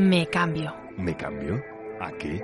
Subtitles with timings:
[0.00, 0.74] Me cambio.
[0.96, 1.62] ¿Me cambio?
[2.00, 2.42] ¿A qué?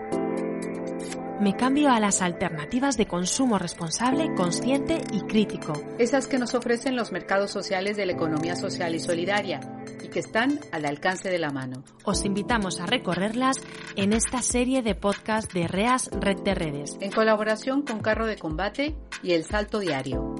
[1.40, 5.72] Me cambio a las alternativas de consumo responsable, consciente y crítico.
[5.98, 9.60] Esas que nos ofrecen los mercados sociales de la economía social y solidaria
[10.04, 11.82] y que están al alcance de la mano.
[12.04, 13.56] Os invitamos a recorrerlas
[13.96, 16.98] en esta serie de podcast de REAS Red de Redes.
[17.00, 20.34] En colaboración con Carro de Combate y El Salto Diario.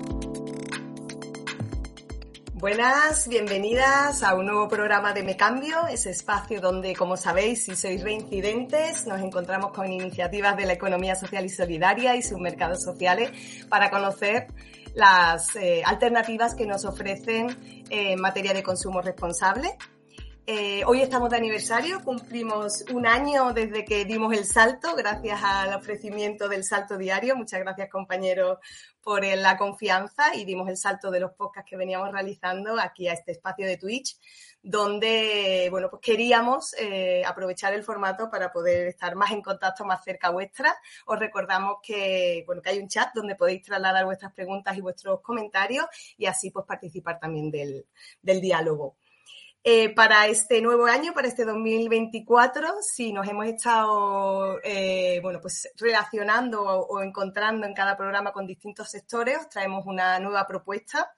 [2.59, 7.77] Buenas, bienvenidas a un nuevo programa de Me Cambio, ese espacio donde, como sabéis, si
[7.77, 12.83] sois reincidentes, nos encontramos con iniciativas de la economía social y solidaria y sus mercados
[12.83, 13.31] sociales
[13.69, 14.47] para conocer
[14.95, 17.51] las eh, alternativas que nos ofrecen
[17.91, 19.77] eh, en materia de consumo responsable.
[20.47, 25.75] Eh, hoy estamos de aniversario, cumplimos un año desde que dimos el salto, gracias al
[25.75, 27.37] ofrecimiento del salto diario.
[27.37, 28.59] Muchas gracias, compañeros,
[29.07, 33.13] por la confianza y dimos el salto de los podcasts que veníamos realizando aquí a
[33.13, 34.19] este espacio de Twitch,
[34.61, 40.03] donde, bueno, pues queríamos eh, aprovechar el formato para poder estar más en contacto, más
[40.03, 40.77] cerca vuestra.
[41.07, 45.21] Os recordamos que, bueno, que hay un chat donde podéis trasladar vuestras preguntas y vuestros
[45.21, 45.87] comentarios
[46.19, 47.87] y así pues participar también del,
[48.23, 48.97] del diálogo.
[49.69, 55.69] Eh, para este nuevo año, para este 2024, si nos hemos estado eh, bueno, pues
[55.77, 61.13] relacionando o, encontrando en cada programa con distintos sectores, os traemos una nueva propuesta.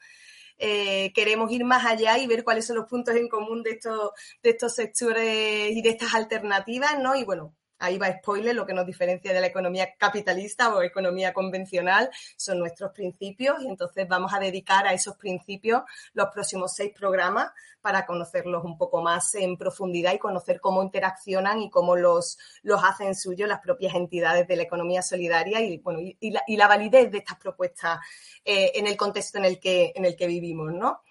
[0.56, 4.12] Eh, queremos ir más allá y ver cuáles son los puntos en común de estos,
[4.42, 7.14] de estos sectores y de estas alternativas, ¿no?
[7.16, 11.32] Y bueno, ahí va spoiler, lo que nos diferencia de la economía capitalista o economía
[11.32, 15.82] convencional son nuestros principios y entonces vamos a dedicar a esos principios
[16.12, 21.62] los próximos seis programas para conocerlos un poco más en profundidad y conocer cómo interaccionan
[21.62, 26.00] y cómo los, los hacen suyos las propias entidades de la economía solidaria y, bueno,
[26.00, 28.00] y, la, validez de estas propuestas
[28.44, 31.02] eh, en el contexto en el que, en el que vivimos, ¿no?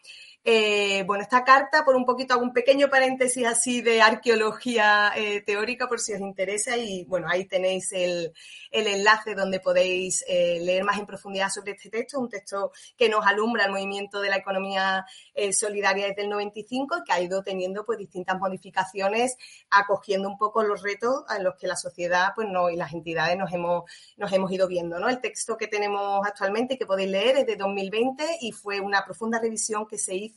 [0.49, 5.41] Eh, bueno, esta carta, por un poquito, hago un pequeño paréntesis así de arqueología eh,
[5.41, 8.31] teórica por si os interesa y bueno, ahí tenéis el,
[8.71, 13.09] el enlace donde podéis eh, leer más en profundidad sobre este texto, un texto que
[13.09, 15.05] nos alumbra el movimiento de la economía
[15.51, 19.35] solidaria desde el 95 y que ha ido teniendo pues distintas modificaciones,
[19.69, 23.37] acogiendo un poco los retos a los que la sociedad pues no y las entidades
[23.37, 23.83] nos hemos,
[24.15, 24.97] nos hemos ido viendo.
[24.97, 25.09] ¿no?
[25.09, 29.39] El texto que tenemos actualmente que podéis leer es de 2020 y fue una profunda
[29.39, 30.36] revisión que se hizo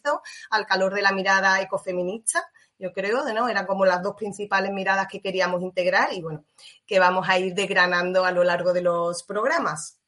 [0.50, 2.44] al calor de la mirada ecofeminista,
[2.78, 3.48] yo creo, ¿no?
[3.48, 6.44] Eran como las dos principales miradas que queríamos integrar y bueno,
[6.86, 10.00] que vamos a ir desgranando a lo largo de los programas.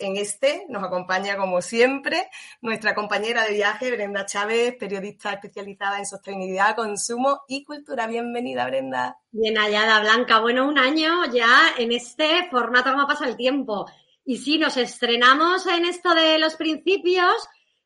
[0.00, 2.28] En este nos acompaña, como siempre,
[2.60, 8.06] nuestra compañera de viaje, Brenda Chávez, periodista especializada en sostenibilidad, consumo y cultura.
[8.06, 9.18] Bienvenida, Brenda.
[9.32, 10.38] Bien hallada, Blanca.
[10.40, 13.86] Bueno, un año ya en este formato, como pasa el tiempo.
[14.24, 17.34] Y sí, nos estrenamos en esto de los principios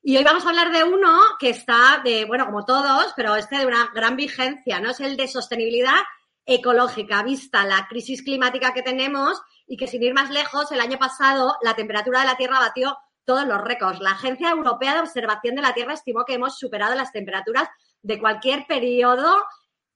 [0.04, 3.58] y hoy vamos a hablar de uno que está de, bueno, como todos, pero este
[3.58, 4.90] de una gran vigencia, ¿no?
[4.90, 6.00] Es el de sostenibilidad
[6.44, 10.98] ecológica, vista la crisis climática que tenemos y que sin ir más lejos, el año
[10.98, 14.00] pasado la temperatura de la Tierra batió todos los récords.
[14.00, 17.68] La Agencia Europea de Observación de la Tierra estimó que hemos superado las temperaturas
[18.02, 19.36] de cualquier periodo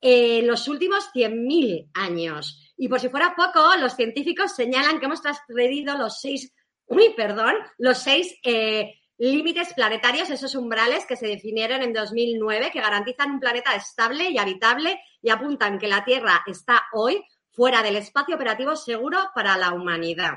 [0.01, 2.75] en los últimos 100.000 años.
[2.77, 7.55] Y por si fuera poco, los científicos señalan que hemos transgredido los seis, uy, perdón,
[7.79, 13.41] los seis eh, límites planetarios, esos umbrales que se definieron en 2009, que garantizan un
[13.41, 18.77] planeta estable y habitable y apuntan que la Tierra está hoy fuera del espacio operativo
[18.77, 20.35] seguro para la humanidad.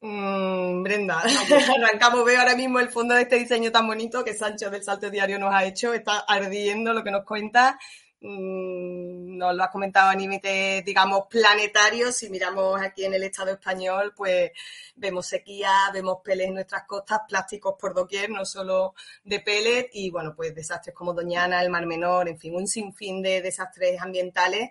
[0.00, 1.22] Mm, Brenda,
[1.76, 5.10] arrancamos, veo ahora mismo el fondo de este diseño tan bonito que Sancho del Salto
[5.10, 7.78] Diario nos ha hecho, está ardiendo lo que nos cuenta
[8.26, 12.16] Mm, nos lo has comentado a límites, digamos, planetarios.
[12.16, 14.50] Si miramos aquí en el Estado español, pues
[14.96, 18.94] vemos sequía, vemos peles en nuestras costas, plásticos por doquier, no solo
[19.24, 23.20] de pellet, y bueno, pues desastres como Doñana, el Mar Menor, en fin, un sinfín
[23.20, 24.70] de desastres ambientales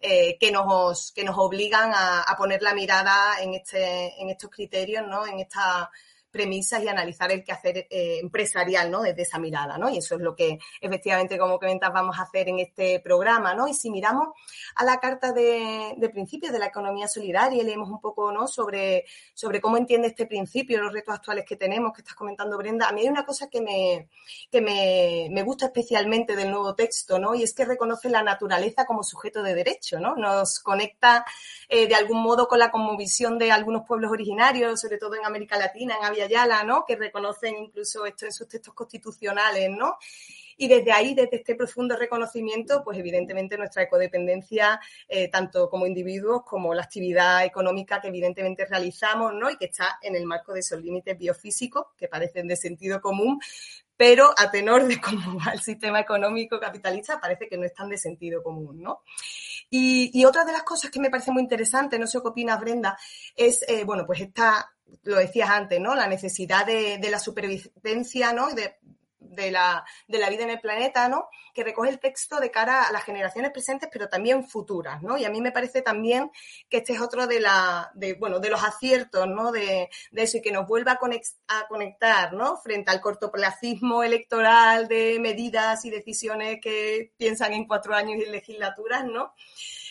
[0.00, 4.50] eh, que, nos, que nos obligan a, a, poner la mirada en, este, en estos
[4.50, 5.26] criterios, ¿no?
[5.26, 5.90] En esta
[6.34, 9.02] premisas y analizar el quehacer eh, empresarial, ¿no?
[9.02, 9.88] Desde esa mirada, ¿no?
[9.88, 13.68] Y eso es lo que efectivamente, como comentas, vamos a hacer en este programa, ¿no?
[13.68, 14.30] Y si miramos
[14.74, 18.48] a la carta de, principios de la economía solidaria y leemos un poco, ¿no?
[18.48, 22.88] Sobre, sobre cómo entiende este principio, los retos actuales que tenemos, que estás comentando, Brenda,
[22.88, 24.08] a mí hay una cosa que me,
[24.50, 27.36] que me, me gusta especialmente del nuevo texto, ¿no?
[27.36, 30.16] Y es que reconoce la naturaleza como sujeto de derecho, ¿no?
[30.16, 31.24] Nos conecta
[31.68, 35.56] eh, de algún modo con la conmovisión de algunos pueblos originarios, sobre todo en América
[35.56, 36.84] Latina, en Avia Yala, ¿no?
[36.86, 39.98] Que reconocen incluso esto en sus textos constitucionales, ¿no?
[40.56, 46.42] Y desde ahí, desde este profundo reconocimiento, pues evidentemente nuestra ecodependencia, eh, tanto como individuos
[46.44, 49.50] como la actividad económica que evidentemente realizamos, ¿no?
[49.50, 53.40] Y que está en el marco de esos límites biofísicos que parecen de sentido común,
[53.96, 57.98] pero a tenor de cómo va el sistema económico capitalista parece que no están de
[57.98, 59.02] sentido común, ¿no?
[59.70, 62.96] Y, otra de las cosas que me parece muy interesante, no sé qué opinas, Brenda,
[63.34, 64.73] es, eh, bueno, pues esta,
[65.04, 65.94] lo decías antes, ¿no?
[65.94, 68.48] La necesidad de, la supervivencia, ¿no?
[68.50, 68.76] De,
[69.50, 71.28] la, de la, vida en el planeta, ¿no?
[71.52, 75.16] Que recoge el texto de cara a las generaciones presentes, pero también futuras, ¿no?
[75.18, 76.30] Y a mí me parece también
[76.68, 79.50] que este es otro de la, de, bueno, de los aciertos, ¿no?
[79.52, 82.56] De, de eso y que nos vuelva a, conectar, ¿no?
[82.58, 89.04] Frente al cortoplacismo electoral de medidas y decisiones que piensan en cuatro años y legislaturas,
[89.04, 89.34] ¿no?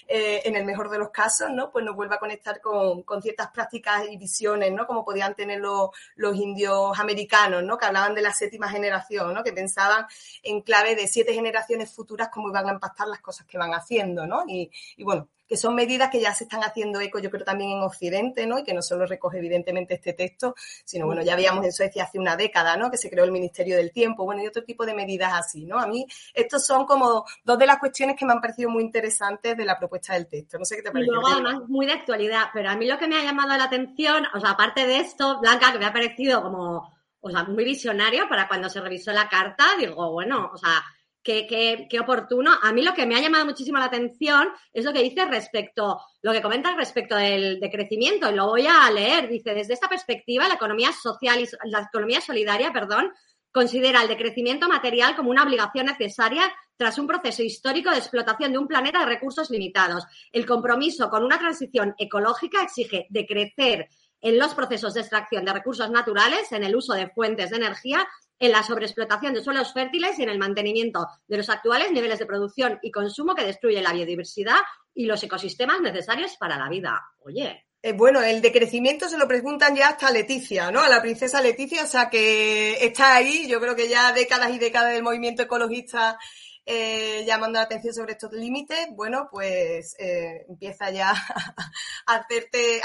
[0.07, 1.71] Eh, en el mejor de los casos, ¿no?
[1.71, 4.85] Pues nos vuelva a conectar con, ciertas prácticas y visiones, ¿no?
[4.85, 5.91] Como podían tener los,
[6.35, 7.77] indios americanos, ¿no?
[7.77, 9.43] Que hablaban de la séptima generación, ¿no?
[9.43, 10.05] Que pensaban
[10.43, 14.25] en clave de siete generaciones futuras cómo iban a impactar las cosas que van haciendo,
[14.27, 14.43] ¿no?
[14.47, 14.69] y
[15.03, 18.47] bueno, que son medidas que ya se están haciendo eco, yo creo, también en Occidente,
[18.47, 18.59] ¿no?
[18.59, 20.55] Y que no solo recoge evidentemente este texto,
[20.85, 22.89] sino, bueno, ya habíamos en Suecia hace una década, ¿no?
[22.89, 25.77] Que se creó el Ministerio del Tiempo, bueno, y otro tipo de medidas así, ¿no?
[25.79, 29.57] A mí, estos son como dos de las cuestiones que me han parecido muy interesantes
[29.57, 30.57] de la propuesta del texto.
[30.57, 31.09] No sé qué te parece.
[31.09, 33.65] Y luego, además, muy de actualidad, pero a mí lo que me ha llamado la
[33.65, 37.63] atención, o sea, aparte de esto, Blanca, que me ha parecido como, o sea, muy
[37.63, 40.83] visionario para cuando se revisó la carta, digo, bueno, o sea,
[41.23, 42.51] qué, qué, oportuno.
[42.61, 46.01] A mí lo que me ha llamado muchísimo la atención es lo que dice respecto,
[46.21, 49.27] lo que comenta respecto del decrecimiento, y lo voy a leer.
[49.29, 53.11] Dice, desde esta perspectiva, la economía social y la economía solidaria, perdón,
[53.51, 58.57] considera el decrecimiento material como una obligación necesaria tras un proceso histórico de explotación de
[58.57, 60.03] un planeta de recursos limitados.
[60.31, 63.87] El compromiso con una transición ecológica exige decrecer
[64.21, 68.07] en los procesos de extracción de recursos naturales, en el uso de fuentes de energía
[68.39, 72.25] en la sobreexplotación de suelos fértiles y en el mantenimiento de los actuales niveles de
[72.25, 74.59] producción y consumo que destruyen la biodiversidad
[74.93, 77.01] y los ecosistemas necesarios para la vida.
[77.19, 77.65] Oye.
[77.81, 80.81] Eh, bueno, el decrecimiento se lo preguntan ya hasta Leticia, ¿no?
[80.81, 84.57] A la princesa Leticia, o sea que está ahí, yo creo que ya décadas y
[84.57, 86.17] décadas del movimiento ecologista
[86.65, 91.11] eh, llamando la atención sobre estos límites, bueno, pues eh, empieza ya
[92.07, 92.25] a,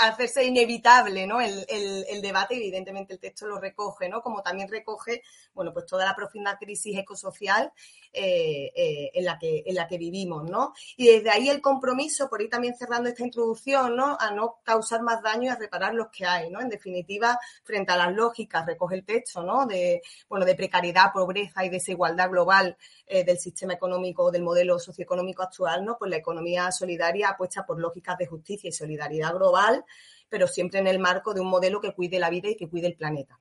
[0.01, 1.41] hacerse inevitable ¿no?
[1.41, 4.21] El, el, debate evidentemente el texto lo recoge, ¿no?
[4.21, 5.23] Como también recoge,
[5.55, 7.73] bueno, pues toda la profunda crisis ecosocial
[8.21, 10.73] eh, eh, en, la que, en la que vivimos, ¿no?
[10.97, 14.17] Y desde ahí el compromiso, por ir también cerrando esta introducción, ¿no?
[14.19, 16.61] A no causar más daño y a reparar los que hay, ¿no?
[16.61, 19.67] En definitiva, frente a las lógicas, recoge el texto, ¿no?
[19.67, 22.77] De, bueno, de precariedad, pobreza y desigualdad global
[23.07, 25.97] eh, del sistema económico, del modelo socioeconómico actual, ¿no?
[25.97, 29.85] Pues la economía solidaria apuesta por lógicas de justicia y solidaridad global,
[30.29, 32.89] pero siempre en el marco de un modelo que cuide la vida y que cuide
[32.89, 33.39] el planeta.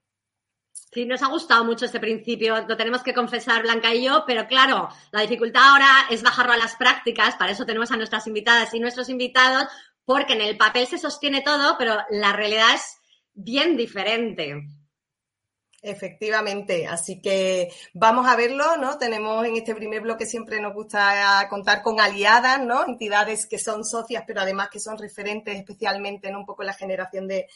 [0.92, 4.48] Sí, nos ha gustado mucho este principio, lo tenemos que confesar Blanca y yo, pero
[4.48, 8.74] claro, la dificultad ahora es bajarlo a las prácticas, para eso tenemos a nuestras invitadas
[8.74, 9.68] y nuestros invitados,
[10.06, 12.98] porque en el papel se sostiene todo, pero la realidad es
[13.34, 14.63] bien diferente.
[15.81, 18.98] Efectivamente, así que vamos a verlo, ¿no?
[18.98, 22.86] Tenemos en este primer bloque siempre nos gusta contar con aliadas, ¿no?
[22.86, 27.27] Entidades que son socias, pero además que son referentes especialmente en un poco la generación
[27.27, 27.48] de,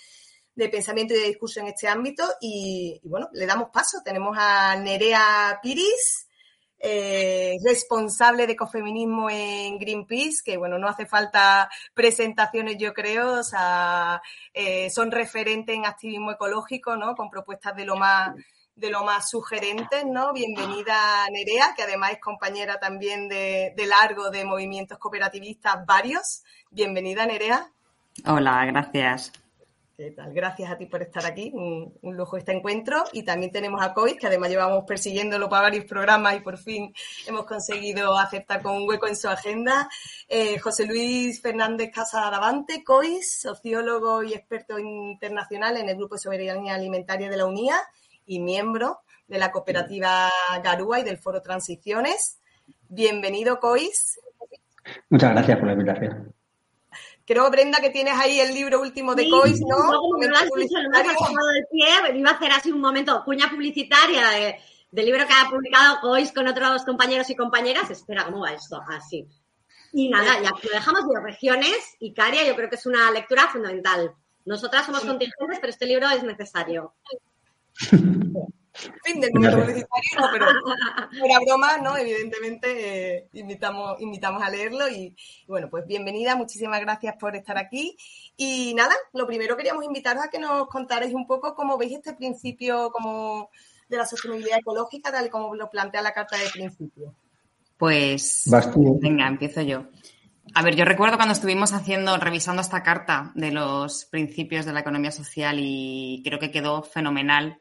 [0.55, 2.23] de pensamiento y de discurso en este ámbito.
[2.41, 3.99] Y, bueno, le damos paso.
[4.03, 6.27] Tenemos a Nerea Piris,
[6.79, 13.41] eh, responsable de ecofeminismo en Greenpeace, que bueno, no hace falta presentaciones, yo creo,
[14.53, 17.15] eh, son referentes en activismo ecológico, ¿no?
[17.15, 18.35] Con propuestas de lo más
[18.73, 20.33] de lo más sugerentes, ¿no?
[20.33, 26.41] Bienvenida Nerea, que además es compañera también de largo de movimientos cooperativistas varios.
[26.71, 27.69] Bienvenida Nerea.
[28.25, 29.33] Hola, gracias.
[30.33, 33.03] Gracias a ti por estar aquí, un, lujo este encuentro.
[33.13, 36.93] Y también tenemos a COIS, que además llevamos persiguiéndolo para varios programas y por fin
[37.27, 39.89] hemos conseguido aceptar con un hueco en su agenda.
[40.27, 46.75] Eh, José Luis Fernández Casadavante, COIS, sociólogo y experto internacional en el Grupo de Soberanía
[46.75, 47.77] Alimentaria de la UNIA
[48.25, 50.29] y miembro de la cooperativa
[50.63, 52.39] Garúa y del Foro Transiciones.
[52.89, 54.19] Bienvenido, COIS.
[55.09, 56.40] Muchas gracias por la invitación
[57.31, 59.77] Creo, Brenda, que tienes ahí el libro último de Cois, ¿no?
[59.77, 61.87] Luego, me lo has dicho, lo has tomado del pie,
[62.19, 64.59] iba a hacer así un momento, cuña publicitaria de,
[64.91, 67.89] del libro que ha publicado Cois con otros compañeros y compañeras.
[67.89, 68.81] Espera, ¿cómo va esto?
[68.85, 69.25] Así.
[69.93, 73.47] y nada, ya lo dejamos de regiones y Caria, yo creo que es una lectura
[73.47, 74.13] fundamental.
[74.43, 76.95] Nosotras somos contingentes, pero este libro es necesario.
[78.73, 80.45] fin del mundo publicitario, no, pero
[81.19, 81.97] fuera broma, ¿no?
[81.97, 85.15] Evidentemente eh, invitamos, invitamos a leerlo y,
[85.47, 87.97] bueno, pues bienvenida, muchísimas gracias por estar aquí.
[88.37, 92.13] Y nada, lo primero queríamos invitaros a que nos contarais un poco cómo veis este
[92.13, 93.49] principio como
[93.89, 97.13] de la sostenibilidad ecológica, tal como lo plantea la Carta de Principios.
[97.77, 98.49] Pues
[99.01, 99.87] venga, empiezo yo.
[100.53, 104.81] A ver, yo recuerdo cuando estuvimos haciendo, revisando esta carta de los principios de la
[104.81, 107.57] economía social y creo que quedó fenomenal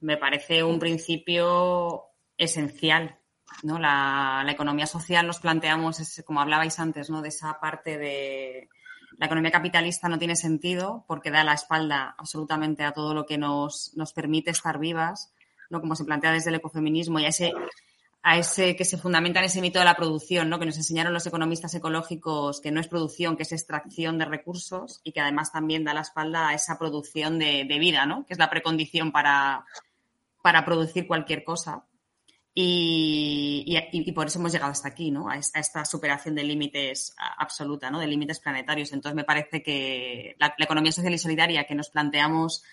[0.00, 2.04] me parece un principio
[2.36, 3.18] esencial.
[3.62, 3.78] ¿no?
[3.78, 7.22] La, economía social nos planteamos, como hablabais antes, ¿no?
[7.22, 8.68] de esa parte de
[9.18, 13.36] la economía capitalista no tiene sentido porque da la espalda absolutamente a todo lo que
[13.36, 15.32] nos, nos permite estar vivas,
[15.70, 15.80] ¿no?
[15.80, 17.52] como se plantea desde el ecofeminismo y a ese,
[18.22, 20.60] a ese que se fundamenta en ese mito de la producción, ¿no?
[20.60, 25.00] que nos enseñaron los economistas ecológicos que no es producción, que es extracción de recursos
[25.02, 28.24] y que además también da la espalda a esa producción de, de vida, ¿no?
[28.24, 29.66] que es la precondición para,
[30.42, 31.84] para producir cualquier cosa.
[32.60, 35.28] Y, por eso hemos llegado hasta aquí, ¿no?
[35.28, 38.00] A esta, superación de límites absoluta, ¿no?
[38.00, 38.92] De límites planetarios.
[38.92, 42.64] Entonces me parece que la, economía social y solidaria que nos planteamos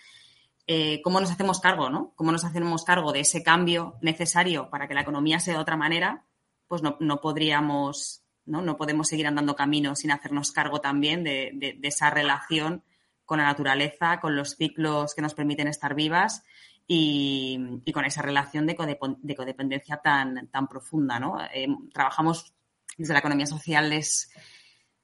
[0.66, 2.14] eh, cómo nos hacemos cargo, ¿no?
[2.16, 5.78] Cómo nos hacemos cargo de ese cambio necesario para que la economía sea de otra
[5.78, 6.26] manera,
[6.68, 8.64] pues no, podríamos, ¿no?
[8.64, 12.84] No podemos seguir andando camino sin hacernos cargo también de, de esa relación
[13.24, 16.44] con la naturaleza, con los ciclos que nos permiten estar vivas
[16.88, 21.20] y, con esa relación de, codependencia tan, tan profunda.
[21.20, 21.38] ¿no?
[21.54, 22.54] Eh, trabajamos
[22.98, 24.32] desde la economía social, es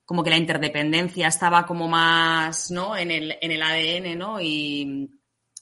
[0.05, 2.95] como que la interdependencia estaba como más ¿no?
[2.95, 4.41] en, el, en el ADN ¿no?
[4.41, 5.09] y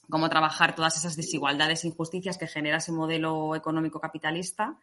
[0.08, 4.76] cómo trabajar todas esas desigualdades e injusticias que genera ese modelo económico capitalista.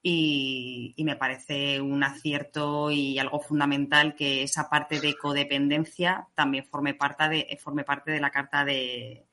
[0.00, 6.64] Y, y, me parece un acierto y algo fundamental que esa parte de codependencia también
[6.66, 9.27] forme parte de, forme parte de la Carta de,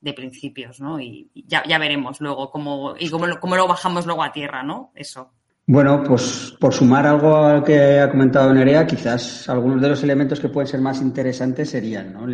[0.00, 1.00] de principios, ¿no?
[1.00, 4.92] Y ya, ya veremos luego cómo, y cómo, cómo, lo bajamos luego a tierra, ¿no?
[4.94, 5.32] Eso.
[5.66, 10.02] Bueno, pues por sumar algo a lo que ha comentado Nerea, quizás algunos de los
[10.04, 12.26] elementos que pueden ser más interesantes serían, ¿no?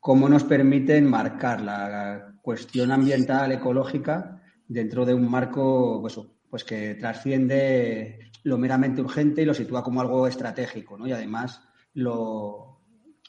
[0.00, 6.94] cómo nos permiten marcar la cuestión ambiental, ecológica, dentro de un marco pues, pues que
[6.94, 11.06] trasciende lo meramente urgente y lo sitúa como algo estratégico, ¿no?
[11.06, 11.60] Y además
[11.92, 12.80] lo,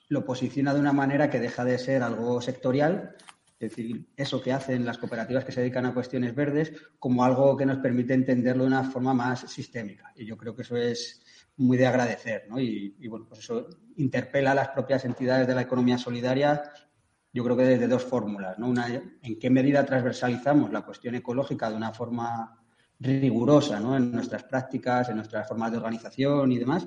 [0.08, 3.16] lo posiciona de una manera que deja de ser algo sectorial
[3.60, 7.58] es decir, eso que hacen las cooperativas que se dedican a cuestiones verdes como algo
[7.58, 10.14] que nos permite entenderlo de una forma más sistémica.
[10.16, 11.24] Y yo creo que eso es
[11.56, 12.60] muy de agradecer, ¿no?
[12.60, 16.72] Y, bueno, pues eso interpela a las propias entidades de la economía solidaria,
[17.34, 18.68] yo creo que desde dos fórmulas, ¿no?
[18.68, 22.64] Una, en qué medida transversalizamos la cuestión ecológica de una forma
[23.00, 23.98] rigurosa, ¿no?
[23.98, 26.86] En nuestras prácticas, en nuestras formas de organización y demás.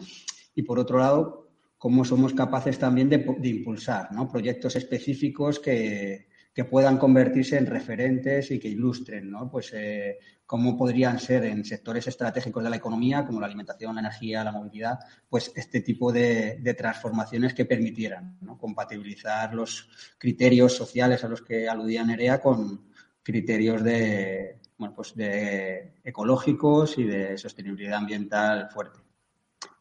[0.54, 4.28] Y por otro lado, cómo somos capaces también de, de impulsar, ¿no?
[4.28, 6.29] Proyectos específicos que,
[6.60, 9.50] que puedan convertirse en referentes y que ilustren, ¿no?
[9.50, 14.02] Pues eh, cómo podrían ser en sectores estratégicos de la economía, como la alimentación, la
[14.02, 19.88] energía, la movilidad, pues este tipo de, transformaciones que permitieran compatibilizar los
[20.18, 22.90] criterios sociales a los que aludía Nerea con
[23.22, 28.98] criterios de, bueno, pues de ecológicos y de sostenibilidad ambiental fuerte.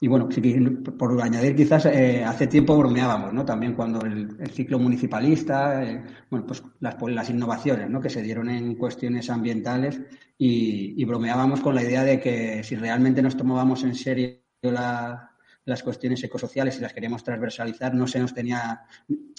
[0.01, 0.29] Y bueno,
[0.97, 3.43] por añadir, quizás eh, hace tiempo bromeábamos, ¿no?
[3.43, 7.99] También cuando el, ciclo municipalista, eh, bueno, pues las, las, innovaciones, ¿no?
[7.99, 9.99] Que se dieron en cuestiones ambientales
[10.37, 14.37] y, bromeábamos con la idea de que si realmente nos tomábamos en serio
[15.69, 18.81] las cuestiones ecosociales y las queríamos transversalizar, no se nos tenía,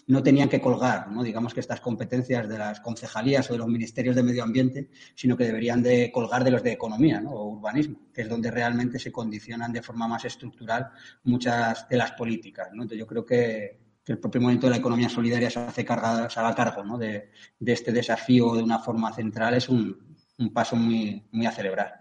[0.07, 1.23] no tenían que colgar, ¿no?
[1.23, 5.37] digamos que estas competencias de las concejalías o de los ministerios de medio ambiente, sino
[5.37, 7.33] que deberían de colgar de los de economía ¿no?
[7.33, 10.91] o urbanismo, que es donde realmente se condicionan de forma más estructural
[11.25, 12.69] muchas de las políticas.
[12.73, 12.83] ¿no?
[12.83, 16.41] Entonces yo creo que, el propio movimiento de la economía solidaria se hace carga, se
[16.41, 16.99] haga cargo ¿no?
[16.99, 22.00] de, este desafío de una forma central es un, un paso muy, muy a celebrar.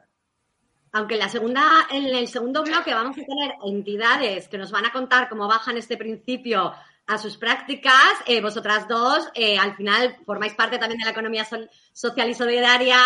[0.92, 1.58] Aunque en
[1.92, 5.78] en el segundo bloque vamos a tener entidades que nos van a contar cómo bajan
[5.78, 6.74] este principio
[7.10, 8.14] a sus prácticas.
[8.28, 11.44] Eh, vosotras dos, eh, al final, formáis parte también de la economía
[11.92, 13.00] social y solidaria,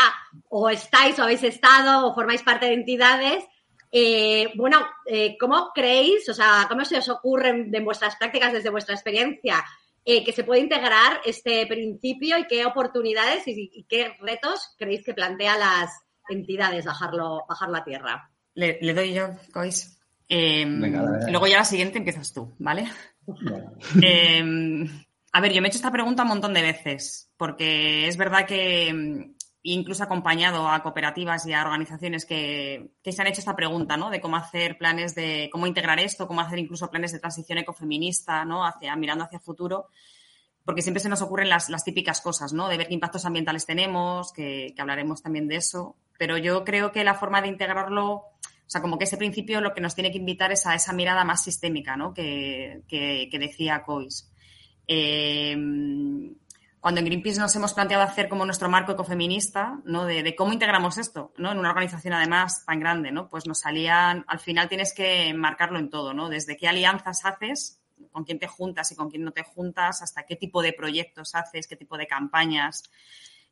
[0.50, 3.46] o estáis, o habéis estado, o formáis parte de entidades.
[3.92, 4.86] Eh, bueno,
[5.40, 9.64] ¿cómo creéis, o sea, cómo se os ocurre de vuestras prácticas, desde vuestra experiencia,
[10.04, 15.58] que se puede integrar este principio y qué oportunidades y, qué retos creéis que plantea
[15.58, 15.92] las
[16.30, 18.30] entidades bajarlo, bajar la tierra?
[18.56, 20.00] Le, doy yo, Cois.
[20.30, 20.80] Em,
[21.30, 22.90] luego ya la siguiente empiezas tú, ¿vale?
[24.02, 24.88] Em,
[25.32, 28.46] a ver, yo me he hecho esta pregunta un montón de veces, porque es verdad
[28.46, 33.98] que em, incluso acompañado a cooperativas y a organizaciones que, se han hecho esta pregunta,
[33.98, 34.10] ¿no?
[34.10, 38.46] De cómo hacer planes de, cómo integrar esto, cómo hacer incluso planes de transición ecofeminista,
[38.46, 38.66] ¿no?
[38.66, 39.90] Hacia, mirando hacia el futuro
[40.66, 42.68] porque siempre se nos ocurren las, típicas cosas, ¿no?
[42.70, 45.98] De ver qué impactos ambientales tenemos, que, hablaremos también de eso.
[46.24, 48.32] Pero yo creo que la forma de integrarlo, o
[48.66, 51.26] sea, como que ese principio lo que nos tiene que invitar es a esa mirada
[51.26, 52.14] más sistémica, ¿no?
[52.14, 52.82] Que,
[53.34, 54.32] decía Cois.
[54.88, 55.54] Eh,
[56.80, 60.06] cuando en Greenpeace nos hemos planteado hacer como nuestro marco ecofeminista, ¿no?
[60.06, 61.52] De, de, cómo integramos esto, ¿no?
[61.52, 63.30] En una organización además tan grande, ¿no?
[63.30, 66.30] Pues nos salían, al final tienes que marcarlo en todo, ¿no?
[66.30, 67.82] Desde qué alianzas haces
[68.14, 71.36] con quién te juntas y con quién no te juntas, hasta qué tipo de proyectos
[71.36, 72.90] haces, qué tipo de campañas,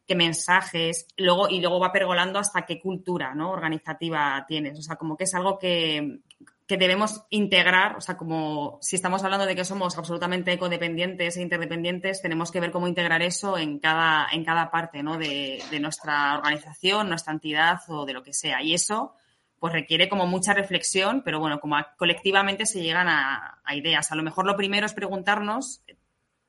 [0.07, 4.77] qué mensajes, luego, y luego va pergolando hasta qué cultura organizativa tienes.
[4.77, 6.19] O sea, como que es algo que,
[6.67, 12.21] debemos integrar, o sea, como si estamos hablando de que somos absolutamente ecodependientes e interdependientes,
[12.21, 15.17] tenemos que ver cómo integrar eso en cada, en cada parte ¿no?
[15.17, 18.63] de, de nuestra organización, nuestra entidad o de lo que sea.
[18.63, 19.15] Y eso
[19.61, 24.11] pues requiere como mucha reflexión, pero bueno, como colectivamente se llegan a, ideas.
[24.11, 25.83] A lo mejor lo primero es preguntarnos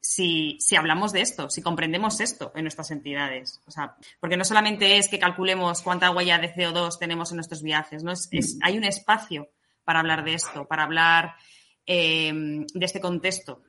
[0.03, 3.63] si, hablamos de esto, si comprendemos esto en nuestras entidades.
[3.67, 7.63] O sea, porque no solamente es que calculemos cuánta huella de CO2 tenemos en nuestros
[7.63, 8.11] viajes, ¿no?
[8.11, 9.49] Es, hay un espacio
[9.85, 11.37] para hablar de esto, para hablar
[11.87, 13.63] eh, de este contexto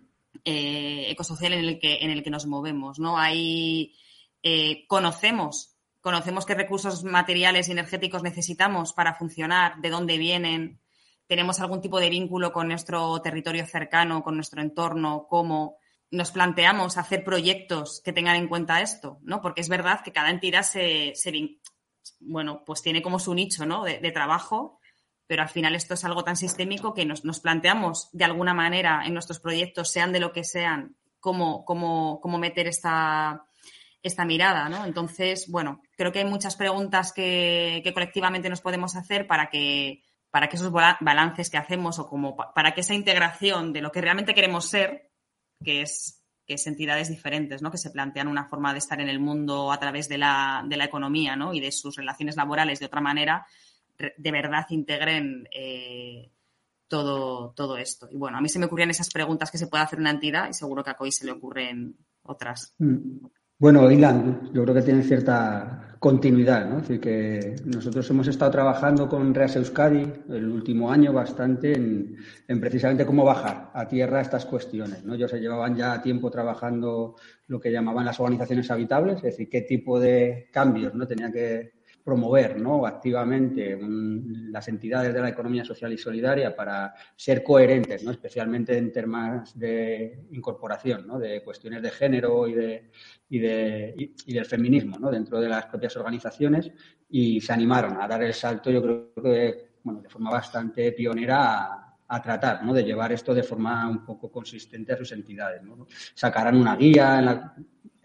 [0.44, 3.18] eh, ecosocial en el, que, en el que nos movemos, ¿no?
[3.18, 3.96] Hay,
[4.42, 5.70] eh, conocemos
[6.02, 10.82] conocemos qué recursos materiales y energéticos necesitamos para funcionar, de dónde vienen,
[11.28, 15.78] tenemos algún tipo de vínculo con nuestro territorio cercano, con nuestro entorno, cómo
[16.14, 19.42] nos planteamos hacer proyectos que tengan en cuenta esto, ¿no?
[19.42, 21.14] Porque es verdad que cada entidad se,
[22.20, 23.84] bueno, pues tiene como su nicho, ¿no?
[23.84, 24.80] De, trabajo,
[25.26, 29.02] pero al final esto es algo tan sistémico que nos, nos, planteamos de alguna manera
[29.06, 33.44] en nuestros proyectos, sean de lo que sean, cómo, meter esta,
[34.04, 34.86] esta mirada, ¿no?
[34.86, 40.48] Entonces, bueno, creo que hay muchas preguntas que, colectivamente nos podemos hacer para que, para
[40.48, 44.36] que esos balances que hacemos o como para que esa integración de lo que realmente
[44.36, 45.13] queremos ser,
[45.64, 47.72] que es que es entidades diferentes, ¿no?
[47.72, 50.76] Que se plantean una forma de estar en el mundo a través de la, de
[50.76, 51.54] la economía, ¿no?
[51.54, 53.46] Y de sus relaciones laborales de otra manera,
[53.98, 56.30] de verdad integren eh,
[56.88, 58.10] todo, todo esto.
[58.12, 60.50] Y bueno, a mí se me ocurrían esas preguntas que se puede hacer una entidad
[60.50, 62.76] y seguro que a Coy se le ocurren otras.
[62.78, 63.26] Mm.
[63.64, 66.80] Bueno, Ilan, yo creo que tiene cierta continuidad, ¿no?
[66.80, 72.60] Es decir, que nosotros hemos estado trabajando con Reas Euskadi el último año bastante en,
[72.60, 75.14] precisamente cómo bajar a tierra estas cuestiones, ¿no?
[75.14, 77.16] Ellos se llevaban ya tiempo trabajando
[77.48, 81.83] lo que llamaban las organizaciones habitables, es decir, qué tipo de cambios no tenía que
[82.04, 82.86] promover ¿no?
[82.86, 88.12] activamente las entidades de la economía social y solidaria para ser coherentes, ¿no?
[88.12, 91.18] especialmente en temas de incorporación ¿no?
[91.18, 92.92] de cuestiones de género y, de,
[93.30, 95.10] y, de, y, del feminismo ¿no?
[95.10, 96.72] dentro de las propias organizaciones
[97.10, 101.64] y se animaron a dar el salto, yo creo que bueno, de forma bastante pionera
[101.64, 102.74] a, a tratar, ¿no?
[102.74, 105.88] De llevar esto de forma un poco consistente a sus entidades, ¿no?
[106.14, 107.56] Sacarán una guía en la,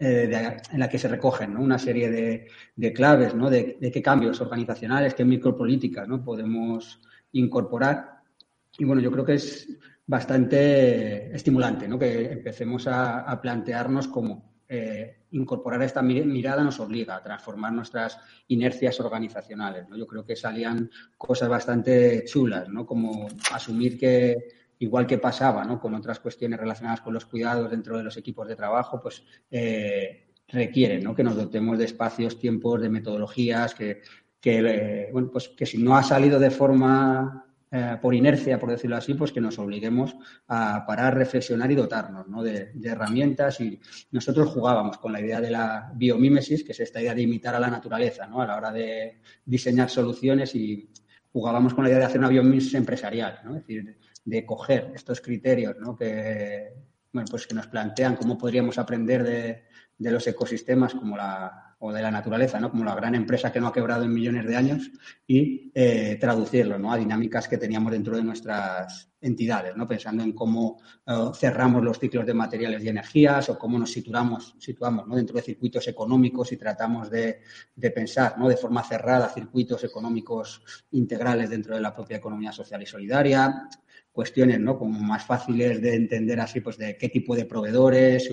[0.01, 3.49] eh, en la que se recogen una serie de, claves, ¿no?
[3.49, 6.23] De, qué cambios organizacionales, qué micropolíticas, ¿no?
[6.23, 7.01] Podemos
[7.33, 8.21] incorporar.
[8.77, 9.67] Y bueno, yo creo que es
[10.05, 11.99] bastante estimulante, ¿no?
[11.99, 18.99] Que empecemos a, plantearnos cómo eh, incorporar esta mirada nos obliga a transformar nuestras inercias
[18.99, 19.89] organizacionales.
[19.89, 19.97] ¿no?
[19.97, 22.85] Yo creo que salían cosas bastante chulas, ¿no?
[22.85, 25.79] como asumir que, igual que pasaba ¿no?
[25.79, 30.31] con otras cuestiones relacionadas con los cuidados dentro de los equipos de trabajo, pues eh,
[30.47, 31.13] requieren ¿no?
[31.13, 34.01] que nos dotemos de espacios, tiempos, de metodologías, que,
[34.39, 38.71] que eh, bueno, pues que si no ha salido de forma eh, por inercia, por
[38.71, 40.15] decirlo así, pues que nos obliguemos
[40.47, 43.61] a parar, reflexionar y dotarnos de, herramientas.
[43.61, 43.79] Y
[44.11, 47.59] nosotros jugábamos con la idea de la biomímesis, que es esta idea de imitar a
[47.59, 48.41] la naturaleza ¿no?
[48.41, 50.89] a la hora de diseñar soluciones y
[51.31, 53.55] jugábamos con la idea de hacer una biomímesis empresarial, ¿no?
[53.55, 55.95] es decir, de coger estos criterios ¿no?
[55.95, 56.73] que,
[57.11, 59.63] bueno, pues que nos plantean cómo podríamos aprender de,
[59.97, 62.71] de los ecosistemas como la, o de la naturaleza, ¿no?
[62.71, 64.91] como la gran empresa que no ha quebrado en millones de años,
[65.25, 66.91] y eh, traducirlo ¿no?
[66.91, 69.87] a dinámicas que teníamos dentro de nuestras entidades, ¿no?
[69.87, 74.55] pensando en cómo eh, cerramos los ciclos de materiales y energías o cómo nos situamos,
[74.59, 75.15] situamos ¿no?
[75.15, 77.41] dentro de circuitos económicos y tratamos de,
[77.75, 78.49] de pensar ¿no?
[78.49, 83.69] de forma cerrada circuitos económicos integrales dentro de la propia economía social y solidaria
[84.11, 84.77] cuestiones ¿no?
[84.77, 88.29] como más fáciles de entender así pues de qué tipo de proveedores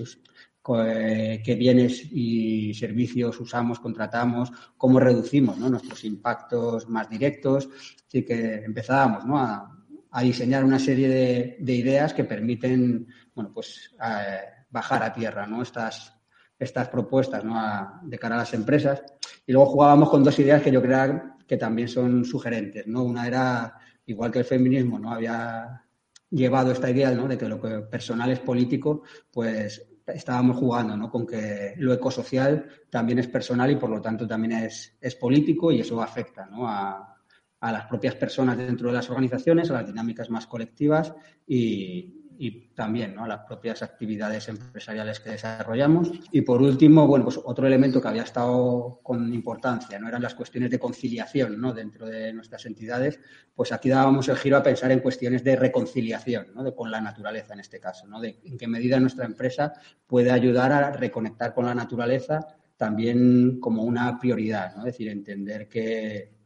[0.75, 7.69] eh, qué bienes y servicios usamos, contratamos, cómo reducimos nuestros impactos más directos.
[8.05, 9.71] Así que empezábamos a,
[10.11, 15.61] a diseñar una serie de, ideas que permiten, bueno, pues eh, bajar a tierra, ¿no?
[15.61, 16.13] Estas,
[16.59, 17.55] estas propuestas ¿no?
[18.03, 19.01] de cara a las empresas.
[19.45, 23.03] Y luego jugábamos con dos ideas que yo creo que también son sugerentes, ¿no?
[23.03, 25.11] Una era, igual que el feminismo, ¿no?
[25.11, 25.83] Había
[26.29, 27.27] llevado esta idea, ¿no?
[27.27, 31.09] De que lo que personal es político, pues estábamos jugando ¿no?
[31.09, 35.69] con que lo ecosocial también es personal y por lo tanto también es, es político
[35.69, 36.65] y eso afecta ¿no?
[36.65, 37.17] a,
[37.59, 41.13] a, las propias personas dentro de las organizaciones, a las dinámicas más colectivas
[41.45, 43.23] y, y también ¿no?
[43.23, 46.11] a las propias actividades empresariales que desarrollamos.
[46.31, 50.07] Y por último, bueno, pues otro elemento que había estado con importancia, ¿no?
[50.07, 51.73] eran las cuestiones de conciliación ¿no?
[51.73, 53.19] dentro de nuestras entidades,
[53.55, 56.63] pues aquí dábamos el giro a pensar en cuestiones de reconciliación ¿no?
[56.63, 58.21] de, con la naturaleza en este caso, ¿no?
[58.21, 59.73] de en qué medida nuestra empresa
[60.05, 62.39] puede ayudar a reconectar con la naturaleza
[62.77, 64.81] también como una prioridad, ¿no?
[64.81, 66.36] es decir, entender que,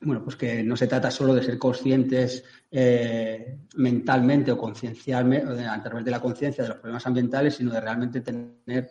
[0.00, 5.82] bueno, pues que no se trata solo de ser conscientes eh, mentalmente o conciencialmente, a
[5.82, 8.88] través de la conciencia de los problemas ambientales, sino de realmente tener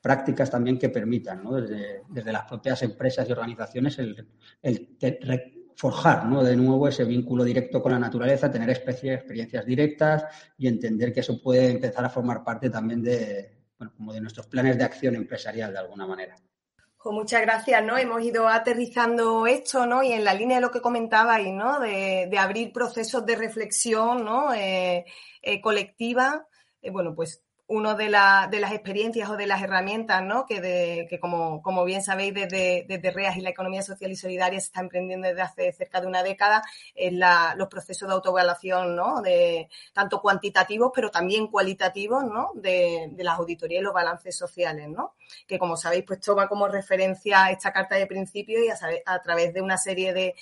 [0.00, 1.60] prácticas también que permitan, ¿no?
[1.60, 4.96] desde, las propias empresas y organizaciones, el,
[5.76, 6.42] forjar ¿no?
[6.42, 10.24] de nuevo ese vínculo directo con la naturaleza, tener experiencias directas
[10.56, 14.48] y entender que eso puede empezar a formar parte también de, bueno, como de nuestros
[14.48, 16.34] planes de acción empresarial de alguna manera.
[17.00, 17.96] Pues muchas gracias, ¿no?
[17.96, 20.02] Hemos ido aterrizando esto, ¿no?
[20.02, 21.78] Y en la línea de lo que comentabais, ¿no?
[21.78, 24.52] De, abrir procesos de reflexión, ¿no?
[24.52, 25.04] Eh,
[25.42, 26.46] eh, colectiva.
[26.82, 31.20] Eh, bueno, pues una de, de, las experiencias o de las herramientas que, de, que
[31.20, 35.42] como, bien sabéis desde, REAS y la economía social y solidaria se está emprendiendo desde
[35.42, 36.62] hace cerca de una década
[36.94, 43.82] es la, los procesos de autoevaluación de, tanto cuantitativos pero también cualitativos de, las auditorías
[43.82, 44.88] y los balances sociales
[45.46, 49.52] que como sabéis pues toma como referencia esta carta de principios y a, a través
[49.52, 50.34] de una serie de,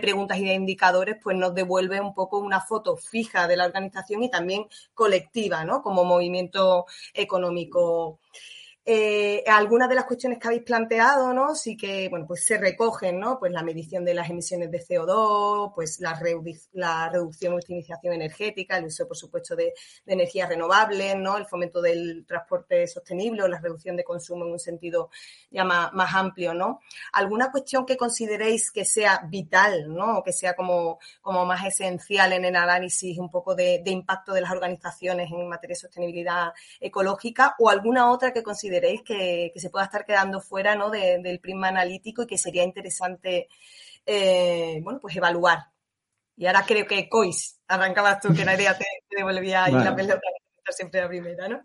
[0.00, 4.22] preguntas y de indicadores pues nos devuelve un poco una foto fija de la organización
[4.22, 6.73] y también colectiva como movimiento
[7.14, 8.20] económico
[8.86, 11.54] eh, algunas de las cuestiones que habéis planteado, ¿no?
[11.54, 13.38] Sí que, bueno, pues se recogen, ¿no?
[13.38, 16.20] Pues la medición de las emisiones de CO2, pues la,
[16.72, 19.72] la reducción y optimización energética, el uso, por supuesto, de,
[20.04, 21.38] energías renovables, ¿no?
[21.38, 25.08] El fomento del transporte sostenible o la reducción de consumo en un sentido
[25.50, 26.80] ya más, amplio, ¿no?
[27.14, 30.18] ¿Alguna cuestión que consideréis que sea vital, ¿no?
[30.18, 34.42] O que sea como, como más esencial en el análisis un poco de, impacto de
[34.42, 39.70] las organizaciones en materia de sostenibilidad ecológica o alguna otra que consideréis consideréis que, se
[39.70, 40.90] pueda estar quedando fuera ¿no?
[40.90, 43.48] del prisma analítico y que sería interesante
[44.06, 45.58] eh, bueno, pues evaluar.
[46.36, 50.20] Y ahora creo que Cois, arrancabas tú, que Nadia te, te devolvía ahí la pelota,
[50.70, 51.60] siempre la primera, ¿no?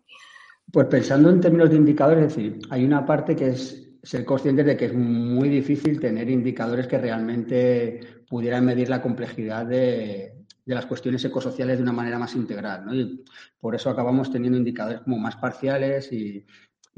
[0.71, 4.65] Pues pensando en términos de indicadores, es decir, hay una parte que es ser conscientes
[4.65, 10.75] de que es muy difícil tener indicadores que realmente pudieran medir la complejidad de, de
[10.75, 12.85] las cuestiones ecosociales de una manera más integral.
[12.85, 12.93] ¿no?
[12.93, 13.25] Y
[13.59, 16.45] por eso acabamos teniendo indicadores como más parciales y,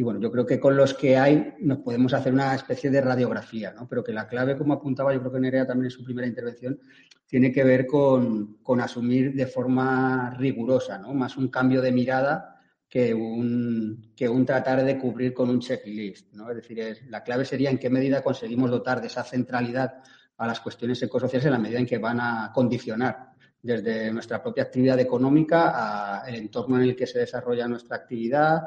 [0.02, 3.02] y bueno, yo creo que con los que hay nos podemos hacer una especie de
[3.02, 3.88] radiografía, ¿no?
[3.88, 6.80] Pero que la clave, como apuntaba yo creo que Nerea también en su primera intervención,
[7.28, 11.14] tiene que ver con, asumir de forma rigurosa, ¿no?
[11.14, 12.60] Más un cambio de mirada
[12.90, 16.50] que un, que un tratar de cubrir con un checklist, ¿no?
[16.50, 20.02] Es decir, la clave sería en qué medida conseguimos dotar de esa centralidad
[20.36, 24.64] a las cuestiones ecosociales en la medida en que van a condicionar desde nuestra propia
[24.64, 28.64] actividad económica al entorno en el que se desarrolla nuestra actividad,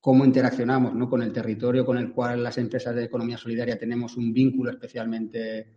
[0.00, 1.08] cómo interaccionamos ¿no?
[1.08, 5.74] con el territorio con el cual las empresas de economía solidaria tenemos un vínculo especialmente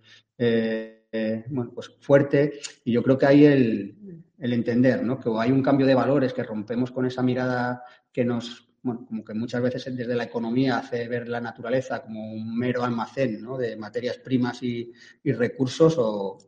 [1.15, 2.59] eh, bueno, pues fuerte.
[2.83, 5.19] Y yo creo que hay el, entender ¿no?
[5.19, 9.23] que hay un cambio de valores, que rompemos con esa mirada que nos, bueno, como
[9.23, 13.57] que muchas veces desde la economía hace ver la naturaleza como un mero almacén ¿no?
[13.57, 14.91] de materias primas y,
[15.23, 16.39] recursos o,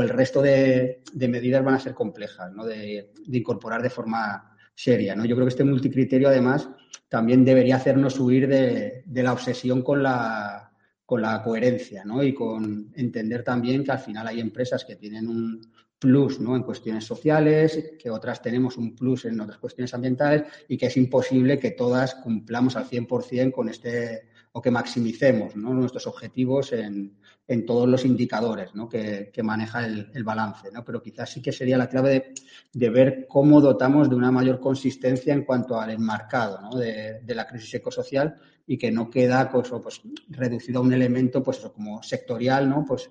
[0.00, 2.64] el resto de, medidas van a ser complejas ¿no?
[2.64, 5.14] de incorporar de forma seria.
[5.14, 5.24] ¿no?
[5.24, 6.68] Yo creo que este multicriterio, además,
[7.08, 10.72] también debería hacernos huir de, la obsesión con la,
[11.04, 12.22] con la coherencia, ¿no?
[12.22, 15.60] Y con entender también que al final hay empresas que tienen un
[15.98, 16.56] plus ¿no?
[16.56, 20.96] en cuestiones sociales, que otras tenemos un plus en otras cuestiones ambientales y que es
[20.96, 27.16] imposible que todas cumplamos al 100% con este o que maximicemos nuestros objetivos en,
[27.48, 30.68] en, todos los indicadores que, maneja el, balance.
[30.84, 32.34] Pero quizás sí que sería la clave
[32.72, 37.74] de, ver cómo dotamos de una mayor consistencia en cuanto al enmarcado de, la crisis
[37.74, 38.36] ecosocial
[38.66, 42.84] y que no queda pues, pues, reducido a un elemento pues, como sectorial, ¿no?
[42.84, 43.10] pues,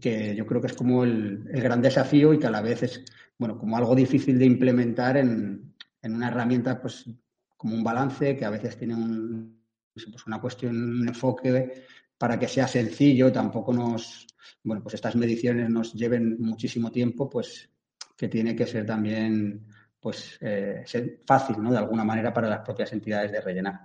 [0.00, 2.82] que yo creo que es como el, el, gran desafío y que a la vez
[2.84, 3.04] es
[3.36, 7.04] bueno, como algo difícil de implementar en, en una herramienta pues,
[7.56, 9.57] como un balance que a veces tiene un,
[10.06, 11.84] pues una cuestión, un enfoque
[12.16, 14.26] para que sea sencillo, tampoco nos,
[14.62, 17.70] bueno, pues estas mediciones nos lleven muchísimo tiempo, pues,
[18.16, 19.66] que tiene que ser también
[20.00, 21.70] pues eh, ser fácil, ¿no?
[21.70, 23.80] De alguna manera para las propias entidades de rellenar.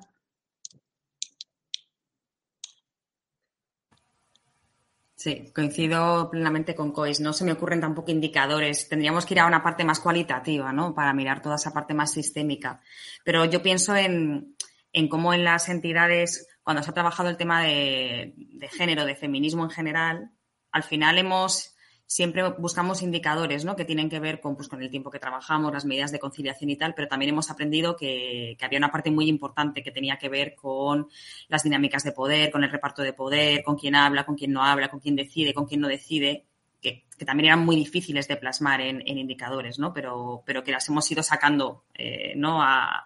[5.24, 7.22] Sí, coincido plenamente con COIS.
[7.22, 8.90] No se me ocurren tampoco indicadores.
[8.90, 10.94] Tendríamos que ir a una parte más cualitativa, ¿no?
[10.94, 12.82] Para mirar toda esa parte más sistémica.
[13.24, 14.58] Pero yo pienso en,
[14.94, 18.34] en cómo en las entidades, cuando se ha trabajado el tema de,
[18.72, 20.32] género, de feminismo en general,
[20.72, 21.72] al final hemos
[22.06, 23.76] siempre buscamos indicadores ¿no?
[23.76, 26.70] que tienen que ver con, pues, con el tiempo que trabajamos, las medidas de conciliación
[26.70, 30.30] y tal, pero también hemos aprendido que, había una parte muy importante que tenía que
[30.30, 31.08] ver con
[31.48, 34.64] las dinámicas de poder, con el reparto de poder, con quién habla, con quién no
[34.64, 36.46] habla, con quién decide, con quién no decide.
[36.80, 39.94] Que, también eran muy difíciles de plasmar en, indicadores, ¿no?
[39.94, 42.62] Pero, pero que las hemos ido sacando, eh, ¿no?
[42.62, 43.06] A,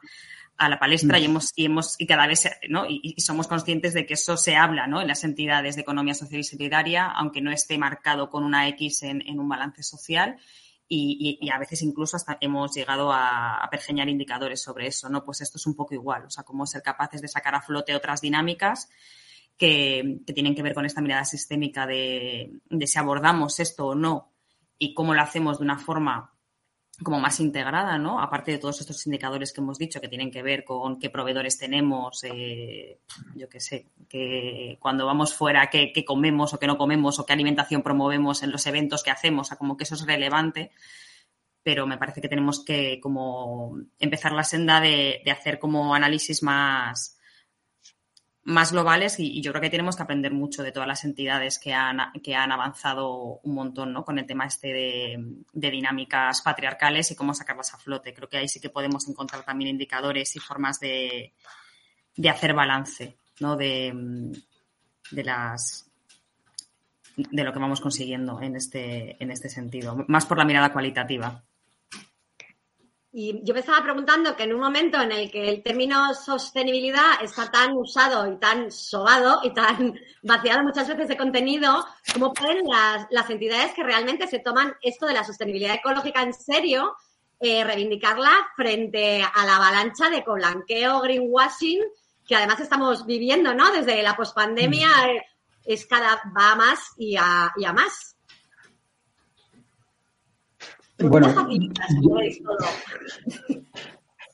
[0.58, 1.32] a la palestra y mm.
[1.32, 2.86] hemos, y hemos, y cada vez, ¿no?
[2.90, 5.02] Y, somos conscientes de que eso se habla, ¿no?
[5.02, 9.04] En las entidades de economía social y solidaria, aunque no esté marcado con una X
[9.04, 10.38] en, un balance social.
[10.90, 15.24] Y, a veces incluso hasta hemos llegado a, pergeñar indicadores sobre eso, ¿no?
[15.24, 17.94] Pues esto es un poco igual, o sea, cómo ser capaces de sacar a flote
[17.94, 18.90] otras dinámicas
[19.58, 23.96] que, que tienen que ver con esta mirada sistémica de, de si abordamos esto o
[23.96, 24.32] no
[24.80, 26.37] y cómo lo hacemos de una forma
[27.04, 28.20] como más integrada, ¿no?
[28.20, 31.58] Aparte de todos estos indicadores que hemos dicho que tienen que ver con qué proveedores
[31.58, 33.00] tenemos, eh,
[33.36, 37.34] yo qué sé, que cuando vamos fuera, qué, comemos o qué no comemos o qué
[37.34, 40.72] alimentación promovemos en los eventos que hacemos, o como que eso es relevante,
[41.62, 46.42] pero me parece que tenemos que como empezar la senda de, de hacer como análisis
[46.42, 47.17] más,
[48.48, 51.74] más globales y, yo creo que tenemos que aprender mucho de todas las entidades que
[51.74, 54.06] han, que han avanzado un montón ¿no?
[54.06, 58.14] con el tema este de, dinámicas patriarcales y cómo sacarlas a flote.
[58.14, 61.34] Creo que ahí sí que podemos encontrar también indicadores y formas de,
[62.16, 63.58] de hacer balance ¿no?
[63.58, 64.32] de,
[65.12, 65.92] de las
[67.18, 71.44] de lo que vamos consiguiendo en este, en este sentido, más por la mirada cualitativa.
[73.12, 77.24] Y yo me estaba preguntando que en un momento en el que el término sostenibilidad
[77.24, 82.66] está tan usado y tan sobado y tan vaciado muchas veces de contenido, ¿cómo pueden
[83.10, 86.96] las, entidades que realmente se toman esto de la sostenibilidad ecológica en serio
[87.40, 91.82] eh, reivindicarla frente a la avalancha de colanqueo, greenwashing,
[92.28, 93.72] que además estamos viviendo, ¿no?
[93.72, 95.10] Desde la pospandemia mm.
[95.10, 95.26] eh,
[95.64, 98.17] es cada va más y a, y a más.
[101.00, 101.28] Bueno,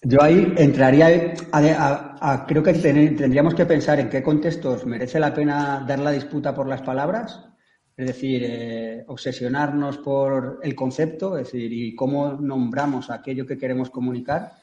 [0.03, 5.83] yo ahí entraría a, creo que tendríamos que pensar en qué contextos merece la pena
[5.87, 7.41] dar la disputa por las palabras,
[7.95, 13.89] es decir, eh, obsesionarnos por el concepto, es decir, y cómo nombramos aquello que queremos
[13.89, 14.53] comunicar,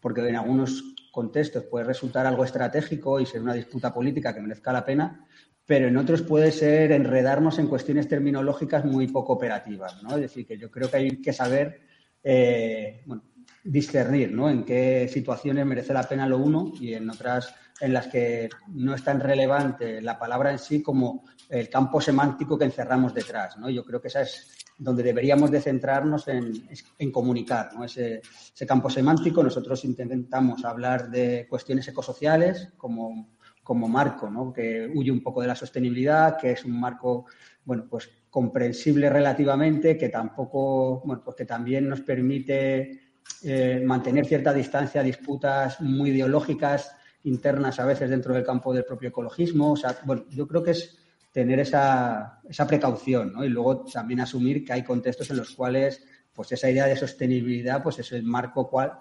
[0.00, 4.72] porque en algunos contextos puede resultar algo estratégico y ser una disputa política que merezca
[4.72, 5.24] la pena,
[5.66, 10.14] pero en otros puede ser enredarnos en cuestiones terminológicas muy poco operativas, ¿no?
[10.14, 11.80] Es decir, que yo creo que hay que saber,
[12.22, 13.04] eh,
[13.62, 14.50] discernir, ¿no?
[14.50, 18.94] En qué situaciones merece la pena lo uno y en otras en las que no
[18.94, 23.68] es tan relevante la palabra en sí como el campo semántico que encerramos detrás, ¿no?
[23.70, 27.84] Yo creo que esa es donde deberíamos de centrarnos en, en comunicar, ¿no?
[27.84, 28.20] Ese
[28.66, 29.42] campo semántico.
[29.42, 34.52] Nosotros intentamos hablar de cuestiones ecosociales como como marco, ¿no?
[34.52, 37.26] que huye un poco de la sostenibilidad, que es un marco,
[37.64, 43.00] bueno, pues comprensible relativamente, que tampoco, bueno, pues que también nos permite
[43.42, 48.84] eh, mantener cierta distancia a disputas muy ideológicas internas a veces dentro del campo del
[48.84, 49.72] propio ecologismo.
[49.72, 50.98] O sea, bueno, yo creo que es
[51.32, 53.44] tener esa, esa precaución, ¿no?
[53.44, 57.82] Y luego también asumir que hay contextos en los cuales pues esa idea de sostenibilidad
[57.82, 59.00] pues es el marco cual,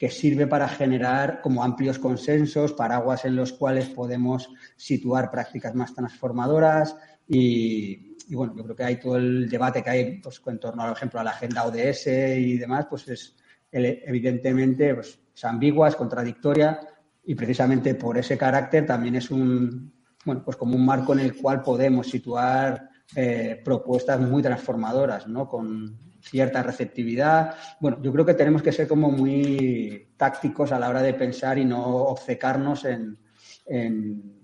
[0.00, 5.94] que sirve para generar como amplios consensos, paraguas en los cuales podemos situar prácticas más
[5.94, 6.96] transformadoras
[7.28, 10.96] y, bueno, yo creo que hay todo el debate que hay pues, en torno, por
[10.96, 13.36] ejemplo, a la agenda ODS y demás, pues es
[13.70, 16.80] evidentemente pues, es ambigua, es contradictoria
[17.22, 19.92] y precisamente por ese carácter también es un,
[20.24, 25.46] bueno, pues como un marco en el cual podemos situar eh, propuestas muy transformadoras, ¿no?
[25.46, 27.54] Con, cierta receptividad.
[27.80, 31.58] Bueno, yo creo que tenemos que ser como muy tácticos a la hora de pensar
[31.58, 33.18] y no obcecarnos en,
[33.66, 34.38] en,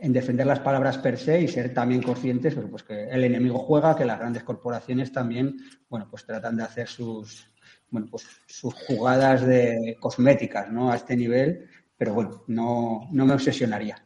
[0.00, 4.04] defender las palabras per se y ser también conscientes pues, que el enemigo juega, que
[4.04, 5.56] las grandes corporaciones también,
[5.88, 6.88] bueno, pues tratan de hacer
[8.10, 10.90] pues sus jugadas de cosméticas, ¿no?
[10.90, 14.02] A este nivel, pero bueno, no, no me obsesionaría.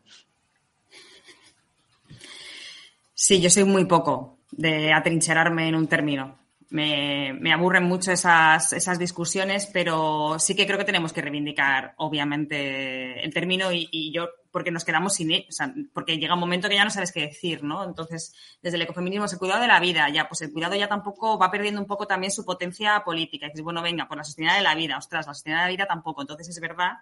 [3.14, 6.43] Sí, yo soy muy poco de atrincherarme en un término
[6.74, 13.24] me, aburren mucho esas, esas, discusiones, pero sí que creo que tenemos que reivindicar, obviamente,
[13.24, 16.68] el término y, yo, porque nos quedamos sin él, o sea, porque llega un momento
[16.68, 17.84] que ya no sabes qué decir, ¿no?
[17.84, 21.38] Entonces, desde el ecofeminismo, el cuidado de la vida, ya, pues el cuidado ya tampoco
[21.38, 23.46] va perdiendo un poco también su potencia política.
[23.46, 25.86] Es bueno, venga, por la sostenibilidad de la vida, ostras, la sostenibilidad de la vida
[25.86, 26.22] tampoco.
[26.22, 26.94] Entonces, es verdad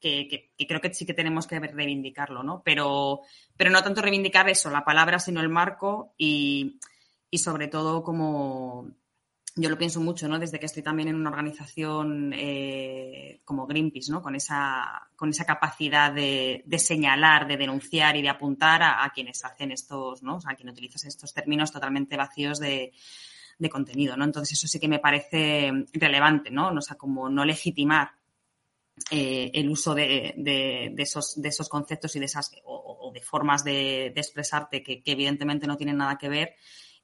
[0.00, 2.62] que, creo que sí que tenemos que reivindicarlo, ¿no?
[2.64, 3.20] Pero,
[3.56, 6.80] pero no tanto reivindicar eso, la palabra, sino el marco y,
[7.30, 8.90] y sobre todo como
[9.56, 10.38] yo lo pienso mucho, ¿no?
[10.38, 14.20] Desde que estoy también en una organización eh, como Greenpeace, ¿no?
[14.20, 19.70] Con esa, con esa capacidad de, señalar, de denunciar y de apuntar a, quienes hacen
[19.70, 20.36] estos, ¿no?
[20.36, 22.92] O sea, a quien utiliza estos términos totalmente vacíos de,
[23.70, 24.24] contenido, ¿no?
[24.24, 26.70] Entonces eso sí que me parece relevante, ¿no?
[26.70, 28.10] O sea, como no legitimar
[29.10, 30.34] eh, el uso de,
[30.98, 35.76] esos, de esos conceptos y de esas, o, de formas de, expresarte que evidentemente no
[35.76, 36.56] tienen nada que ver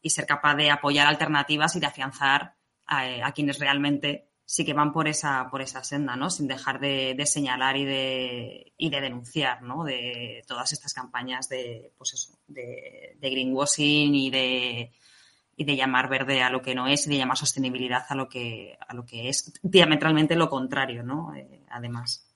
[0.02, 2.54] y ser capaz de apoyar alternativas y de afianzar
[2.86, 6.28] a, quienes realmente sí que van por esa, por esa senda, ¿no?
[6.28, 9.84] Sin dejar de, señalar y de, y de denunciar, ¿no?
[9.84, 14.92] De todas estas campañas de, pues eso, de, greenwashing y de,
[15.56, 18.28] y de llamar verde a lo que no es y de llamar sostenibilidad a lo
[18.28, 21.34] que, a lo que es diametralmente lo contrario, ¿no?
[21.34, 22.29] Eh, además.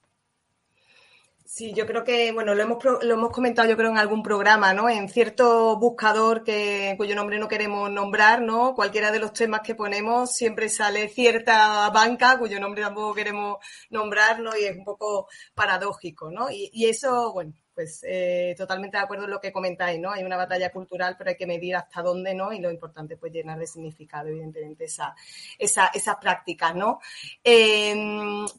[1.55, 4.73] Sí, yo creo que, bueno, lo hemos, lo hemos comentado yo creo en algún programa,
[4.73, 4.89] ¿no?
[4.89, 8.75] En cierto buscador que, cuyo nombre no queremos nombrar, ¿no?
[8.75, 14.41] Cualquiera de los temas que ponemos siempre sale cierta banca cuyo nombre tampoco queremos nombrar,
[14.41, 14.51] ¿no?
[14.57, 16.49] Y es un poco paradójico, ¿no?
[16.51, 20.11] Y, eso, bueno, pues eh, totalmente de acuerdo en lo que comentáis, ¿no?
[20.11, 22.51] Hay una batalla cultural, pero hay que medir hasta dónde, ¿no?
[22.51, 25.15] Y lo importante, pues, llenar de significado, evidentemente, esa,
[25.57, 26.99] esa, esas prácticas, ¿no?
[27.41, 27.95] Eh,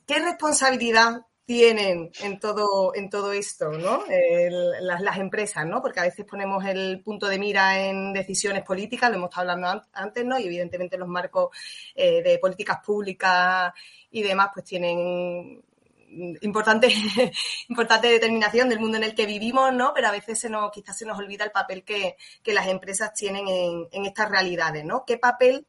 [0.06, 4.02] ¿Qué responsabilidad tienen en todo, en todo esto, ¿no?
[4.80, 5.80] las, empresas, ¿no?
[5.80, 9.84] Porque a veces ponemos el punto de mira en decisiones políticas, lo hemos estado hablando
[9.92, 10.38] antes, ¿no?
[10.38, 11.50] Y evidentemente los marcos
[11.94, 13.72] eh, de políticas públicas
[14.10, 15.62] y demás, pues tienen
[16.40, 16.88] importante,
[17.68, 19.92] importante determinación del mundo en el que vivimos, ¿no?
[19.94, 23.14] Pero a veces se nos, quizás se nos olvida el papel que, que las empresas
[23.14, 25.04] tienen en, en estas realidades, ¿no?
[25.06, 25.64] ¿Qué papel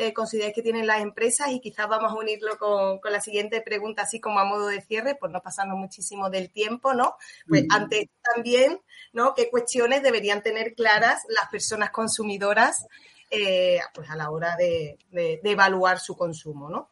[0.00, 4.02] eh, consideráis que tienen las empresas y quizás vamos a unirlo con, la siguiente pregunta,
[4.02, 7.16] así como a modo de cierre, pues no pasarnos muchísimo del tiempo, ¿no?
[7.48, 8.80] Pues antes también,
[9.12, 9.34] ¿no?
[9.34, 12.86] ¿Qué cuestiones deberían tener claras las personas consumidoras
[13.28, 14.98] eh, pues a la hora de,
[15.42, 16.90] evaluar su consumo, ¿no?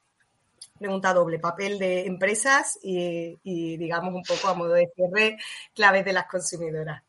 [0.76, 5.38] Pregunta doble, papel de empresas y, y digamos un poco a modo de cierre,
[5.74, 7.05] claves de las consumidoras.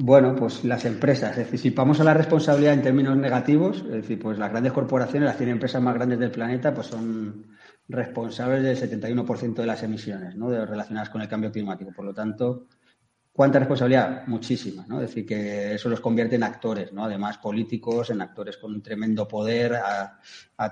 [0.00, 3.90] Bueno, pues las empresas, es decir, si vamos a la responsabilidad en términos negativos, es
[3.90, 7.56] decir, pues las grandes corporaciones, las 100 empresas más grandes del planeta, pues son
[7.88, 10.50] responsables del 71% de las emisiones ¿no?
[10.50, 11.90] de, relacionadas con el cambio climático.
[11.90, 12.68] Por lo tanto,
[13.32, 14.24] ¿cuánta responsabilidad?
[14.28, 15.00] Muchísima, ¿no?
[15.00, 17.04] Es decir, que eso los convierte en actores, ¿no?
[17.04, 20.20] Además, políticos, en actores con un tremendo poder a,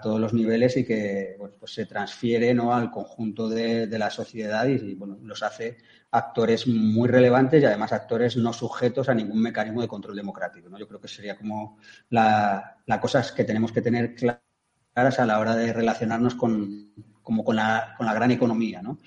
[0.01, 2.73] todos los niveles y que pues se transfiere ¿no?
[2.73, 5.79] al conjunto de, la sociedad y, bueno, los hace
[6.17, 10.69] actores muy relevantes y además actores no sujetos a ningún mecanismo de control democrático.
[10.69, 10.79] ¿no?
[10.79, 11.79] Yo creo que sería como
[12.11, 17.45] la, la cosa que tenemos que tener claras a la hora de relacionarnos con, como
[17.45, 18.83] con, la, con la gran economía.
[18.83, 18.99] ¿no?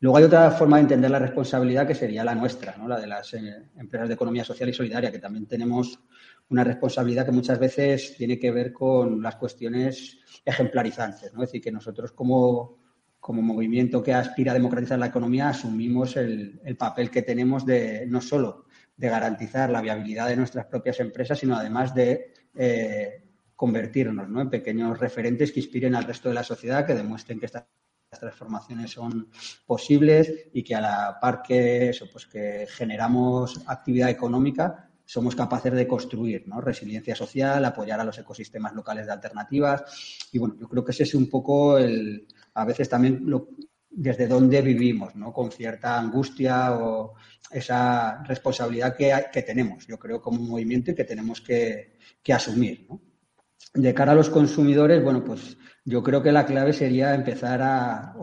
[0.00, 2.86] Luego hay otra forma de entender la responsabilidad que sería la nuestra, ¿no?
[2.86, 5.98] la de las eh, empresas de economía social y solidaria, que también tenemos
[6.50, 11.34] una responsabilidad que muchas veces tiene que ver con las cuestiones ejemplarizantes.
[11.34, 11.42] ¿no?
[11.42, 12.77] Es decir, que nosotros como
[13.20, 18.20] como movimiento que aspira a democratizar la economía, asumimos el, papel que tenemos de no
[18.20, 23.22] solo de garantizar la viabilidad de nuestras propias empresas, sino además de eh,
[23.54, 27.66] convertirnos en pequeños referentes que inspiren al resto de la sociedad, que demuestren que estas
[28.18, 29.28] transformaciones son
[29.66, 35.72] posibles y que a la par que eso, pues que generamos actividad económica, somos capaces
[35.72, 40.28] de construir resiliencia social, apoyar a los ecosistemas locales de alternativas.
[40.32, 42.26] Y bueno, yo creo que ese es un poco el,
[42.58, 43.24] a veces también
[43.88, 45.32] desde dónde vivimos, ¿no?
[45.32, 47.14] Con cierta angustia o
[47.50, 51.96] esa responsabilidad que, tenemos, yo creo, como movimiento y que tenemos que,
[52.32, 52.86] asumir,
[53.74, 58.14] De cara a los consumidores, bueno, pues yo creo que la clave sería empezar a...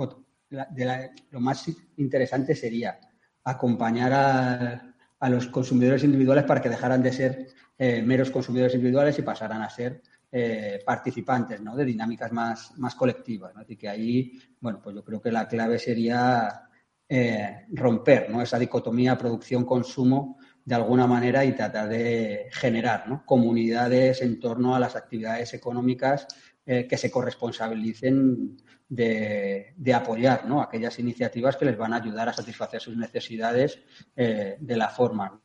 [1.32, 1.65] lo más
[1.98, 3.00] interesante sería
[3.43, 7.48] acompañar a, los consumidores individuales para que dejaran de ser
[7.80, 10.04] eh, meros consumidores individuales y pasaran a ser
[10.38, 11.78] eh, participantes, ¿no?
[11.78, 13.56] De dinámicas más, más colectivas.
[13.56, 16.67] Así que ahí, bueno, pues yo creo que la clave sería
[17.08, 18.41] eh, romper, ¿no?
[18.41, 24.98] Esa dicotomía producción-consumo de alguna manera y tratar de generar comunidades en torno a las
[24.98, 26.28] actividades económicas
[26.65, 28.58] eh, que se corresponsabilicen
[28.89, 30.62] de, apoyar ¿no?
[30.62, 33.80] aquellas iniciativas que les van a ayudar a satisfacer sus necesidades
[34.16, 35.41] de la forma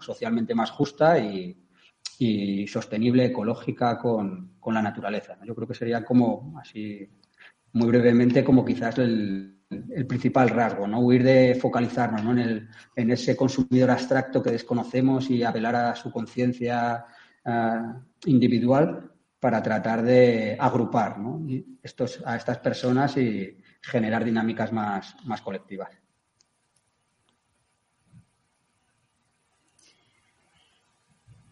[0.00, 1.67] socialmente más justa y,
[2.18, 5.38] y sostenible, ecológica con, la naturaleza.
[5.46, 7.08] Yo creo que sería como, así,
[7.72, 9.54] muy brevemente, como quizás el,
[10.06, 11.00] principal rasgo, ¿no?
[11.00, 16.10] Huir de focalizarnos en, el, en ese consumidor abstracto que desconocemos y apelar a su
[16.10, 17.04] conciencia
[17.44, 19.10] ah, individual
[19.40, 21.16] para tratar de agrupar
[21.82, 25.90] Estos, a estas personas y generar dinámicas más, más colectivas.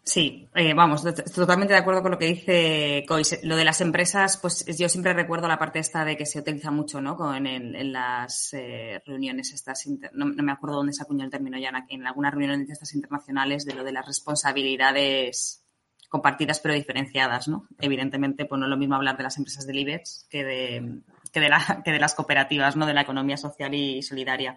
[0.08, 1.02] Sí, eh, vamos,
[1.34, 3.40] totalmente de acuerdo con lo que dice Cois.
[3.42, 6.70] Lo de las empresas, pues yo siempre recuerdo la parte esta de que se utiliza
[6.70, 7.34] mucho, ¿no?
[7.34, 11.72] En, en las eh, reuniones estas, no, me acuerdo dónde se acuñó el término ya,
[11.88, 15.64] en algunas reuniones de estas internacionales de lo de las responsabilidades
[16.08, 17.66] compartidas pero diferenciadas, ¿no?
[17.80, 21.00] Evidentemente, pues no es lo mismo hablar de las empresas del IBEX que de,
[21.32, 21.50] que
[21.84, 22.86] que de las cooperativas, ¿no?
[22.86, 24.56] De la economía social y solidaria.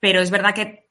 [0.00, 0.87] Pero es verdad que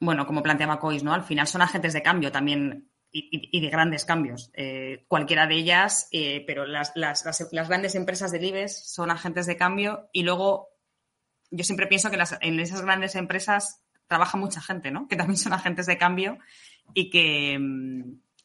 [0.00, 1.12] bueno, como planteaba Cois, ¿no?
[1.12, 4.50] Al final son agentes de cambio también y, de grandes cambios.
[4.54, 6.94] Eh, cualquiera de ellas, eh, pero las,
[7.68, 10.68] grandes empresas del IBEX son agentes de cambio y luego
[11.50, 15.06] yo siempre pienso que en esas grandes empresas trabaja mucha gente, ¿no?
[15.06, 16.38] Que también son agentes de cambio
[16.94, 17.58] y que,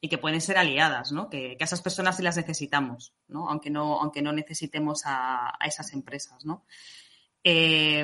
[0.01, 1.29] que pueden ser aliadas, ¿no?
[1.29, 3.49] Que, a esas personas sí las necesitamos, ¿no?
[3.49, 6.65] Aunque no, aunque no necesitemos a, esas empresas, ¿no?
[7.43, 8.03] Eh,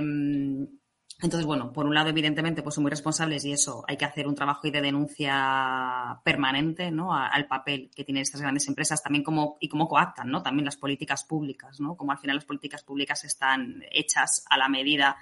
[1.22, 4.28] entonces, bueno, por un lado, evidentemente, pues son muy responsables y eso, hay que hacer
[4.28, 7.14] un trabajo de denuncia permanente, ¿no?
[7.14, 10.42] al papel que tienen estas grandes empresas, también como, y cómo coactan, ¿no?
[10.42, 11.96] También las políticas públicas, ¿no?
[11.96, 15.18] Como al final las políticas públicas están hechas a la medida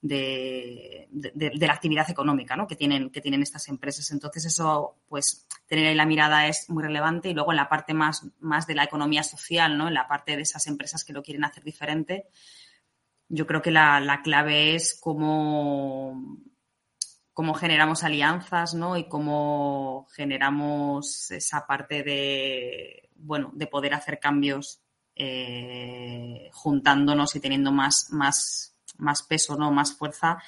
[0.00, 2.66] de, la actividad económica, ¿no?
[2.66, 4.10] Que tienen, que tienen estas empresas.
[4.10, 7.94] Entonces, eso, pues, tener ahí la mirada es muy relevante y luego en la parte
[7.94, 9.88] más, más de la economía social, ¿no?
[9.88, 12.26] En la parte de esas empresas que lo quieren hacer diferente,
[13.28, 16.38] yo creo que la, clave es cómo,
[17.32, 18.96] cómo generamos alianzas, ¿no?
[18.96, 24.80] Y cómo generamos esa parte de, bueno, de poder hacer cambios
[25.14, 29.70] eh, juntándonos y teniendo más, más, más peso, ¿no?
[29.70, 30.38] Más fuerza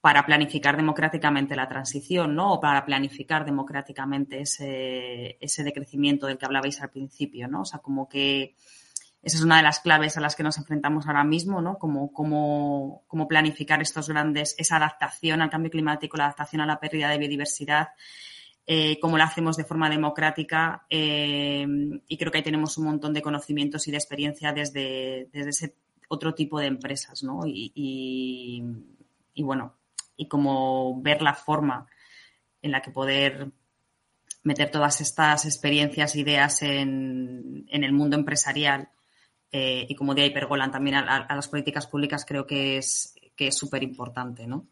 [0.00, 2.54] para planificar democráticamente la transición, ¿no?
[2.54, 7.62] O para planificar democráticamente ese, ese decrecimiento del que hablabais al principio, ¿no?
[7.62, 8.54] O sea, como que
[9.24, 11.78] esa es una de las claves a las que nos enfrentamos ahora mismo, ¿no?
[11.78, 17.16] Cómo planificar estos grandes, esa adaptación al cambio climático, la adaptación a la pérdida de
[17.16, 17.88] biodiversidad,
[18.66, 20.84] eh, cómo la hacemos de forma democrática.
[20.90, 21.66] Eh,
[22.06, 25.74] y creo que ahí tenemos un montón de conocimientos y de experiencia desde, desde ese
[26.08, 27.40] otro tipo de empresas, ¿no?
[27.46, 28.62] Y,
[29.38, 29.74] bueno,
[30.18, 31.86] y como ver la forma
[32.60, 33.50] en la que poder
[34.42, 38.90] meter todas estas experiencias, ideas en, en el mundo empresarial
[39.56, 43.46] eh, y como de ahí pergolan también a, las políticas públicas, creo que es que
[43.46, 44.66] es súper importante, ¿no?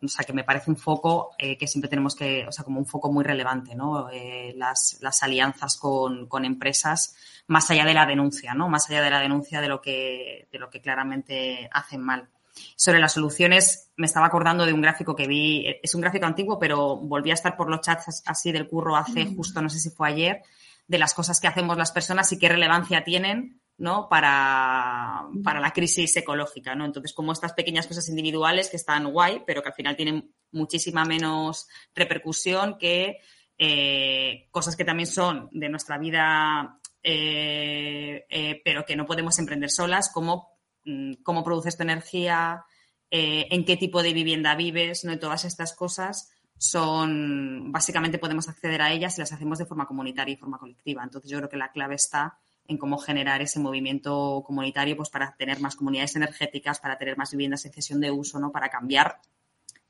[0.00, 2.78] O sea, que me parece un foco eh, que siempre tenemos que, o sea, como
[2.78, 4.08] un foco muy relevante, ¿no?
[4.10, 7.16] Eh, las, las, alianzas con, con, empresas,
[7.48, 8.68] más allá de la denuncia, ¿no?
[8.68, 12.28] Más allá de la denuncia de lo que, de lo que claramente hacen mal.
[12.76, 16.60] Sobre las soluciones, me estaba acordando de un gráfico que vi, es un gráfico antiguo,
[16.60, 19.36] pero volví a estar por los chats así del curro hace mm.
[19.36, 20.42] justo, no sé si fue ayer,
[20.86, 24.08] de las cosas que hacemos las personas y qué relevancia tienen ¿no?
[24.08, 26.84] Para, la crisis ecológica, ¿no?
[26.84, 31.04] Entonces, como estas pequeñas cosas individuales que están guay, pero que al final tienen muchísima
[31.04, 33.18] menos repercusión que
[33.56, 39.70] eh, cosas que también son de nuestra vida, eh, eh, pero que no podemos emprender
[39.70, 42.64] solas, como mm, cómo produces tu energía,
[43.10, 45.14] en qué tipo de vivienda vives, ¿no?
[45.14, 49.86] Y todas estas cosas son, básicamente podemos acceder a ellas si las hacemos de forma
[49.86, 51.04] comunitaria y forma colectiva.
[51.04, 52.38] Entonces, yo creo que la clave está
[52.68, 57.30] en cómo generar ese movimiento comunitario pues para tener más comunidades energéticas, para tener más
[57.32, 58.52] viviendas en cesión de uso, ¿no?
[58.52, 59.20] Para cambiar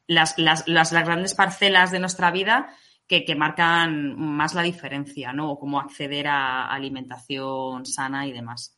[0.07, 2.70] las, las, las, grandes parcelas de nuestra vida
[3.07, 5.51] que, que, marcan más la diferencia, ¿no?
[5.51, 8.78] O cómo acceder a alimentación sana y demás.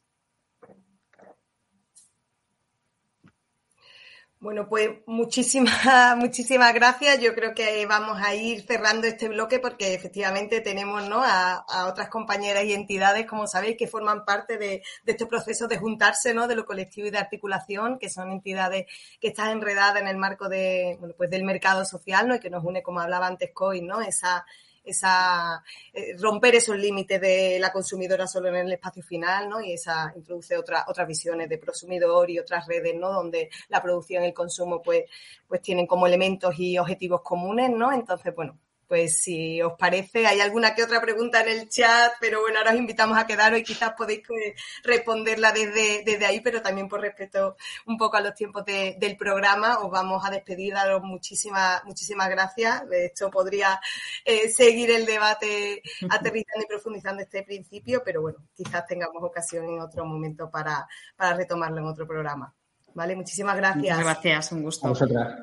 [4.40, 5.70] Bueno, pues muchísimas,
[6.16, 7.20] muchísimas gracias.
[7.20, 11.22] Yo creo que vamos a ir cerrando este bloque porque efectivamente tenemos ¿no?
[11.22, 16.32] a, otras compañeras y entidades, como sabéis, que forman parte de, este proceso de juntarse,
[16.32, 16.48] ¿no?
[16.48, 18.86] De lo colectivo y de articulación, que son entidades
[19.20, 22.34] que están enredadas en el marco de, bueno, pues del mercado social, ¿no?
[22.36, 24.00] Y que nos une, como hablaba antes Coy, ¿no?
[24.00, 24.46] Esa,
[24.84, 25.62] esa
[25.92, 29.60] eh, romper esos límites de la consumidora solo en el espacio final, ¿no?
[29.60, 33.12] Y esa introduce otra, otras visiones de prosumidor y otras redes, ¿no?
[33.12, 35.04] Donde la producción y el consumo, pues,
[35.46, 37.92] pues tienen como elementos y objetivos comunes, ¿no?
[37.92, 38.58] Entonces, bueno,
[38.90, 42.72] pues si os parece, hay alguna que otra pregunta en el chat, pero bueno, ahora
[42.72, 47.00] os invitamos a quedaros y quizás podéis eh, responderla desde, desde ahí, pero también por
[47.00, 52.28] respeto un poco a los tiempos del programa, os vamos a despedir, daros muchísimas, muchísimas
[52.30, 52.88] gracias.
[52.88, 53.80] De hecho, podría
[54.24, 59.78] eh, seguir el debate aterrizando y profundizando este principio, pero bueno, quizás tengamos ocasión en
[59.78, 62.52] otro momento para, para retomarlo en otro programa.
[62.94, 63.14] ¿Vale?
[63.14, 63.98] Muchísimas gracias.
[63.98, 64.88] Muchas gracias, un gusto.
[64.88, 65.38] A vosotras.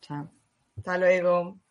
[0.00, 0.26] Chao.
[0.74, 1.67] Hasta luego.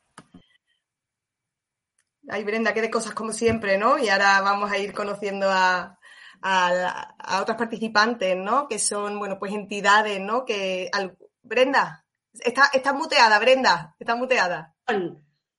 [2.30, 3.98] Ay, Brenda, qué de cosas como siempre, ¿no?
[3.98, 5.98] Y ahora vamos a ir conociendo a,
[6.42, 8.68] a, a otras participantes, ¿no?
[8.68, 10.44] Que son, bueno, pues entidades, ¿no?
[10.46, 14.76] Que al- Brenda, está, está muteada, Brenda, está muteada.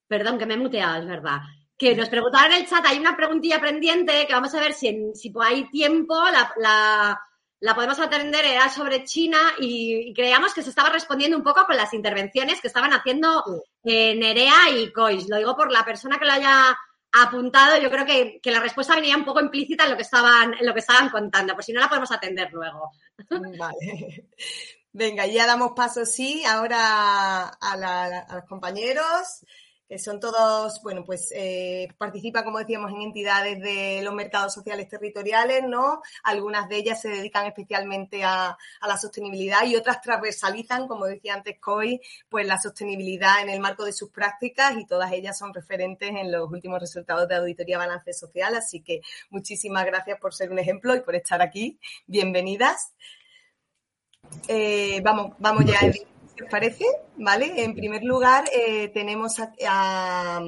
[0.07, 1.39] Perdón, que me he muteado, es verdad.
[1.79, 4.89] Que nos preguntaban en el chat, hay una preguntilla pendiente que vamos a ver si,
[4.89, 7.21] en- si hay tiempo, la, la-
[7.61, 11.65] la podemos atender, era sobre China y, y creíamos que se estaba respondiendo un poco
[11.67, 13.45] con las intervenciones que estaban haciendo
[13.85, 15.29] eh, Nerea y Cois.
[15.29, 16.77] Lo digo por la persona que lo haya
[17.13, 20.55] apuntado, yo creo que, que la respuesta venía un poco implícita en lo que estaban,
[20.55, 22.93] en lo que estaban contando, por si no la podemos atender luego.
[23.59, 24.29] Vale.
[24.93, 29.45] Venga, ya damos paso, sí, ahora a, la- a los compañeros,
[29.89, 34.87] que son todos, bueno, pues eh, participan, como decíamos, en entidades de los mercados sociales
[34.87, 36.03] territoriales, ¿no?
[36.25, 41.35] Algunas de ellas se dedican especialmente a, a la sostenibilidad y otras transversalizan, como decía
[41.35, 45.55] antes Coy, pues la sostenibilidad en el marco de sus prácticas y todas ellas son
[45.55, 48.55] referentes en los últimos resultados de auditoría balance social.
[48.57, 51.79] Así que muchísimas gracias por ser un ejemplo y por estar aquí.
[52.07, 52.93] Bienvenidas.
[54.47, 56.07] Eh, vamos, vamos ya, Edith,
[56.45, 56.85] os parece,
[57.17, 57.65] ¿vale?
[57.65, 60.41] En primer lugar, eh, tenemos a, a,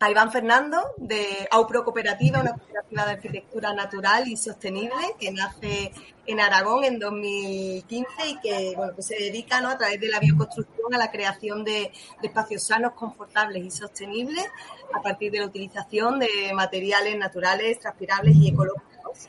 [0.00, 5.92] a Iván Fernando de AUPRO Cooperativa, una cooperativa de arquitectura natural y sostenible que nace
[6.26, 9.70] en Aragón en 2015 y que bueno, pues se dedica ¿no?
[9.70, 11.90] a través de la bioconstrucción a la creación de,
[12.20, 14.44] de espacios sanos, confortables y sostenibles
[14.92, 19.28] a partir de la utilización de materiales naturales, transpirables y ecológicos.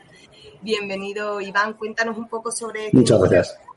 [0.62, 1.74] Bienvenido, Iván.
[1.74, 2.90] Cuéntanos un poco sobre...
[2.92, 3.69] Muchas gracias.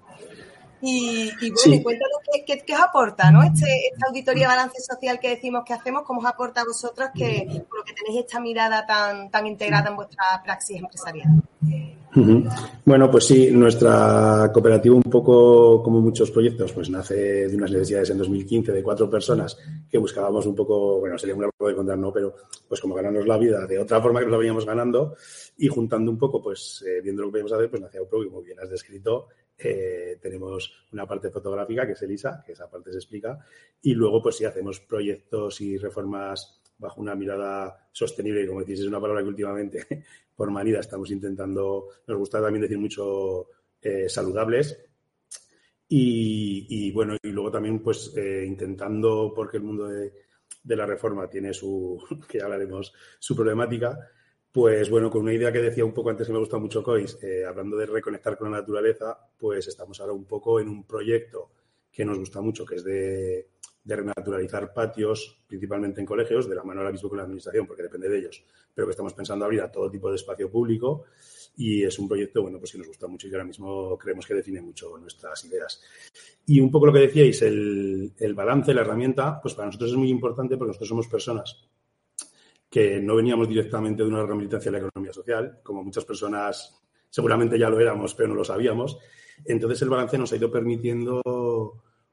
[0.83, 1.83] Y, y bueno, Sí.
[1.83, 3.43] cuéntanos qué, qué- qué os aporta, ¿no?
[3.43, 7.09] Este, esta auditoría de balance social que decimos que hacemos, ¿cómo os aporta a vosotros
[7.15, 11.29] que, por lo que tenéis esta mirada tan, tan integrada en vuestra praxis empresarial?
[12.85, 17.15] Bueno, pues sí, nuestra cooperativa, un poco como muchos proyectos, pues nace
[17.49, 19.57] de unas necesidades en 2015 de cuatro personas
[19.91, 22.13] que buscábamos un poco, bueno, sería un largo de contar, ¿no?
[22.13, 22.35] Pero
[22.69, 25.17] pues como ganarnos la vida de otra forma que nos la veníamos ganando
[25.57, 28.29] y juntando un poco, pues eh, viendo lo que podíamos hacer, pues nació Upro, y
[28.29, 29.29] como bien has descrito,
[29.65, 33.39] eh, tenemos una parte fotográfica que es Elisa, que esa parte se explica,
[33.81, 38.87] y luego pues sí hacemos proyectos y reformas bajo una mirada sostenible, como decís, es
[38.87, 40.05] una palabra que últimamente
[40.37, 43.49] por manida estamos intentando, nos gusta también decir mucho
[43.81, 44.79] eh, saludables.
[45.89, 50.13] Y, y, bueno, y luego también pues eh, intentando, porque el mundo de,
[50.63, 53.99] de, la reforma tiene su, que ya hablaremos, su problemática,
[54.53, 57.19] pues bueno, con una idea que decía un poco antes que me gusta mucho Cois,
[57.23, 61.51] eh, hablando de reconectar con la naturaleza, pues estamos ahora un poco en un proyecto
[61.91, 63.49] que nos gusta mucho, que es de,
[63.83, 67.83] de renaturalizar patios, principalmente en colegios, de la mano ahora mismo con la administración, porque
[67.83, 68.45] depende de ellos,
[68.75, 71.05] pero que estamos pensando abrir a todo tipo de espacio público
[71.57, 74.27] y es un proyecto, bueno, pues que nos gusta mucho y que ahora mismo creemos
[74.27, 75.83] que define mucho nuestras ideas.
[76.45, 80.11] Y un poco lo que decíais, el balance, la herramienta, pues para nosotros es muy
[80.11, 81.69] importante porque nosotros somos personas
[82.73, 86.83] que no veníamos directamente de una rama militancia de la economía social, como muchas personas
[87.11, 88.97] seguramente ya lo éramos, pero no lo sabíamos.
[89.45, 91.21] Entonces el balance nos ha ido permitiendo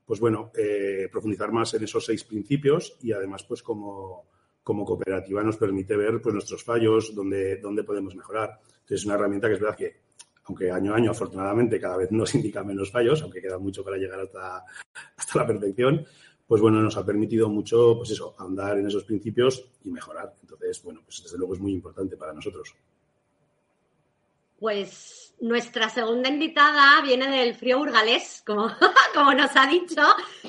[0.09, 4.25] pues bueno, eh, profundizar más en esos seis principios y además, pues como,
[4.63, 8.59] como cooperativa nos permite ver pues, nuestros fallos, dónde, dónde podemos mejorar.
[8.59, 10.01] Entonces es una herramienta que es verdad que,
[10.45, 13.97] aunque año a año afortunadamente cada vez nos indica menos fallos, aunque queda mucho para
[13.97, 14.65] llegar hasta,
[15.15, 16.03] hasta la perfección,
[16.47, 20.33] pues bueno, nos ha permitido mucho, pues eso, andar en esos principios y mejorar.
[20.69, 22.75] Entonces, bueno, pues desde luego es muy importante para nosotros.
[24.59, 28.69] Pues nuestra segunda invitada viene del frío burgalés, como,
[29.15, 30.03] como nos ha dicho,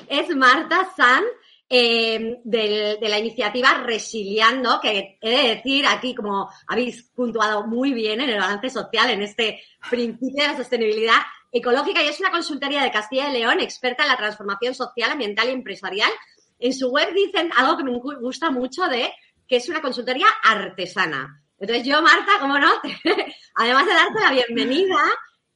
[0.07, 1.23] es Marta San,
[1.67, 8.21] del, de la iniciativa Resiliando, que he de decir aquí, como habéis puntuado muy bien
[8.21, 11.19] en el balance social, en este principio de la sostenibilidad
[11.51, 15.47] ecológica, y es una consultoría de Castilla y León, experta en la transformación social, ambiental
[15.47, 16.11] y empresarial.
[16.59, 19.11] En su web dicen algo que me gusta mucho de
[19.51, 21.43] que es una consultoría artesana.
[21.59, 22.71] Entonces yo, Marta, ¿cómo no?
[23.55, 25.03] Además de darte la bienvenida,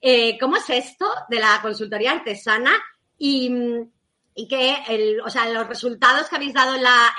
[0.02, 2.74] eh, ¿cómo es esto de la consultoría artesana
[3.18, 3.50] y,
[4.36, 7.16] y que el, o sea, los resultados que habéis dado en, la,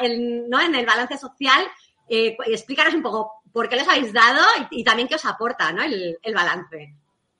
[0.50, 0.60] ¿no?
[0.60, 1.66] en el balance social,
[2.10, 5.72] eh, explícanos un poco por qué los habéis dado y, y también qué os aporta
[5.72, 5.82] ¿no?
[5.82, 6.94] el, el balance.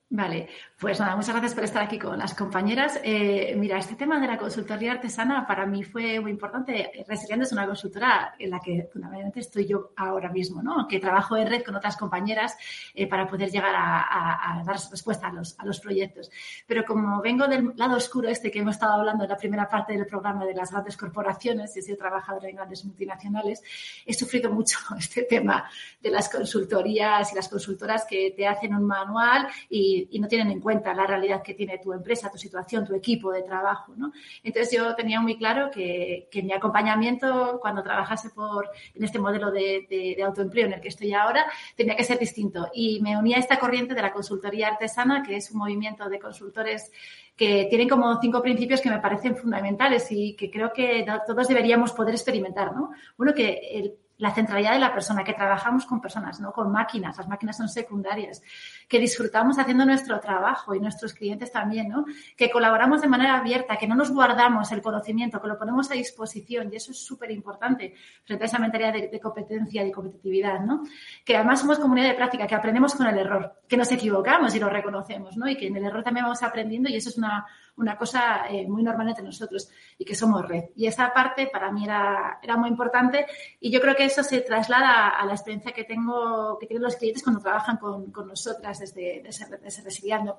[0.09, 0.48] Vale,
[0.78, 3.00] pues nada, muchas gracias por estar aquí con las compañeras.
[3.02, 7.04] Eh, mira, este tema de la consultoría artesana para mí fue muy importante.
[7.09, 10.86] Resiliendo es una consultora en la que fundamentalmente estoy yo ahora mismo, ¿no?
[10.86, 12.57] Que trabajo en red con otras compañeras
[12.94, 16.30] eh, para poder llegar a, dar respuesta a los, a los proyectos.
[16.68, 19.94] Pero como vengo del lado oscuro este que hemos estado hablando en la primera parte
[19.94, 23.61] del programa de las grandes corporaciones y he sido trabajadora en grandes multinacionales,
[24.07, 25.68] he sufrido mucho este tema
[26.00, 30.51] de las consultorías y las consultoras que te hacen un manual y y, no tienen
[30.51, 33.94] en cuenta la realidad que tiene tu empresa, tu situación, tu equipo de trabajo.
[33.97, 34.12] ¿no?
[34.42, 39.51] Entonces yo tenía muy claro que, que mi acompañamiento cuando trabajase por, en este modelo
[39.51, 42.68] de, de, autoempleo en el que estoy ahora tenía que ser distinto.
[42.74, 46.18] Y me unía a esta corriente de la consultoría artesana, que es un movimiento de
[46.18, 46.90] consultores
[47.36, 51.92] que tienen como cinco principios que me parecen fundamentales y que creo que todos deberíamos
[51.92, 52.90] poder experimentar, ¿no?
[53.18, 57.16] Uno, que el la centralidad de la persona, que trabajamos con personas, no con máquinas,
[57.16, 58.42] las máquinas son secundarias,
[58.88, 62.04] que disfrutamos haciendo nuestro trabajo y nuestros clientes también, ¿no?
[62.36, 65.94] Que colaboramos de manera abierta, que no nos guardamos el conocimiento, que lo ponemos a
[65.94, 67.94] disposición y eso es súper importante
[68.24, 70.82] frente a esa mentalidad de, competencia y competitividad, ¿no?
[71.24, 74.60] Que además somos comunidad de práctica, que aprendemos con el error, que nos equivocamos y
[74.60, 75.48] lo reconocemos, ¿no?
[75.48, 77.46] Y que en el error también vamos aprendiendo y eso es una,
[77.76, 79.68] una cosa eh, muy normal entre nosotros
[79.98, 80.64] y que somos red.
[80.76, 83.26] Y esa parte para mí era, era muy importante
[83.60, 86.96] y yo creo que eso se traslada a la experiencia que tengo, que tienen los
[86.96, 90.36] clientes cuando trabajan con, con nosotras desde, desde, desde Resiliando.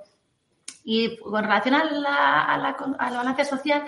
[0.89, 3.83] Y con relación a la, a la, a la balance social,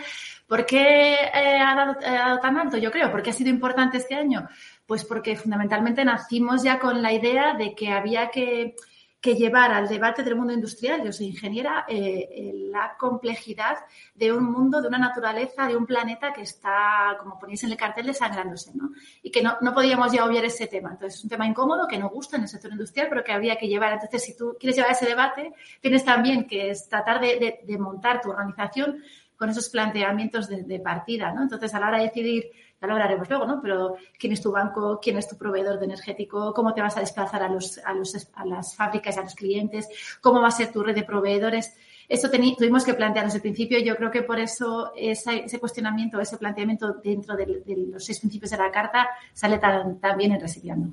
[0.47, 2.75] ¿por qué eh, ha, dado, ha, dado, tan alto?
[2.75, 4.49] Yo creo, porque ha sido importante este año?
[4.85, 8.75] Pues porque fundamentalmente nacimos ya con la idea de que había que
[9.21, 13.77] que llevar al debate del mundo industrial, yo soy ingeniera, eh, eh, la complejidad
[14.15, 17.77] de un mundo, de una naturaleza, de un planeta que está, como ponéis en el
[17.77, 18.91] cartel, desangrándose, ¿no?
[19.21, 20.91] Y que no, no podíamos ya obviar ese tema.
[20.91, 23.57] Entonces, es un tema incómodo que no gusta en el sector industrial, pero que había
[23.57, 23.93] que llevar.
[23.93, 28.29] Entonces, si tú quieres llevar ese debate, tienes también que tratar de, de, montar tu
[28.29, 29.03] organización
[29.35, 31.43] con esos planteamientos de, de partida, ¿no?
[31.43, 32.51] Entonces, a la hora de decidir
[32.81, 33.61] ya lo hablaremos luego, ¿no?
[33.61, 37.01] Pero quién es tu banco, quién es tu proveedor de energético, cómo te vas a
[37.01, 39.87] desplazar a, los, a, los, a las fábricas a los clientes,
[40.21, 41.75] cómo va a ser tu red de proveedores.
[42.07, 46.37] Eso tuvimos que plantearnos al principio y yo creo que por eso ese cuestionamiento, ese
[46.37, 50.91] planteamiento dentro de, los seis principios de la carta sale tan, tan bien en Resiliando.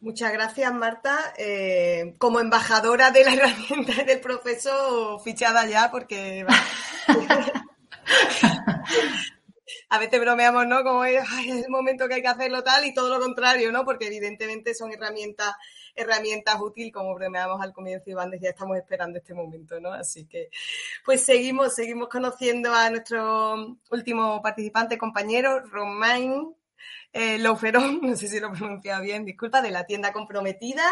[0.00, 1.34] Muchas gracias, Marta.
[1.38, 6.46] Eh, como embajadora de la herramienta del proceso, fichada ya, porque
[9.88, 10.82] a veces bromeamos, ¿no?
[10.82, 13.84] Como es, el momento que hay que hacerlo tal y todo lo contrario, ¿no?
[13.84, 15.54] Porque evidentemente son herramientas,
[15.94, 19.92] herramientas útiles, como bromeamos al comienzo, Iván decía, estamos esperando este momento, ¿no?
[19.92, 20.50] Así que,
[21.04, 26.54] pues seguimos, seguimos conociendo a nuestro último participante, compañero, Romain
[27.12, 27.38] eh,
[28.02, 30.84] no sé si lo he pronunciado bien, disculpa, de la tienda comprometida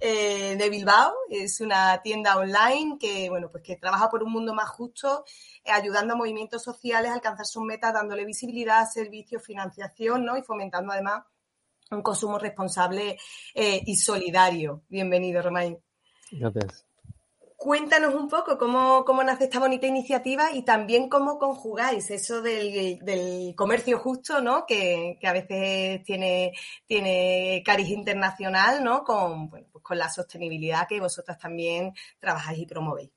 [0.00, 1.12] eh, de Bilbao.
[1.28, 5.24] Es una tienda online que, bueno, pues que trabaja por un mundo más justo,
[5.64, 10.36] eh, ayudando a movimientos sociales a alcanzar sus metas, dándole visibilidad, servicios, financiación, ¿no?
[10.36, 11.24] Y fomentando además
[11.90, 13.18] un consumo responsable
[13.54, 14.82] eh, y solidario.
[14.88, 15.78] Bienvenido, Romain.
[16.30, 16.89] Gracias.
[17.62, 23.54] Cuéntanos un poco cómo, cómo, nace esta bonita iniciativa y también cómo conjugáis eso del,
[23.54, 24.64] comercio justo, ¿no?
[24.64, 26.54] Que, a veces tiene,
[26.86, 29.04] tiene cariz internacional, ¿no?
[29.04, 33.10] Con, bueno, pues con la sostenibilidad que vosotras también trabajáis y promovéis.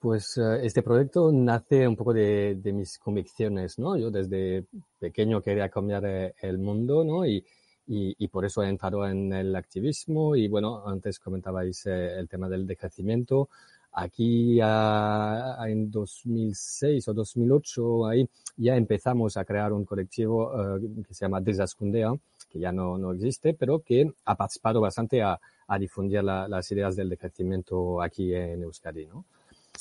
[0.00, 3.96] Pues eh, este proyecto nace un poco de, mis convicciones, ¿no?
[3.96, 4.66] Yo desde
[4.98, 7.24] pequeño quería cambiar eh, el mundo, ¿no?
[7.24, 7.46] Y,
[7.86, 12.48] y, por eso he entrado en el activismo y bueno, antes comentabais eh, el tema
[12.48, 13.48] del decrecimiento.
[13.92, 21.24] Aquí en 2006 o 2008 ahí ya empezamos a crear un colectivo eh, que se
[21.26, 22.12] llama Desascundea,
[22.48, 26.96] que ya no, no existe, pero que ha participado bastante a, a difundir las ideas
[26.96, 29.24] del decrecimiento aquí en Euskadi, ¿no?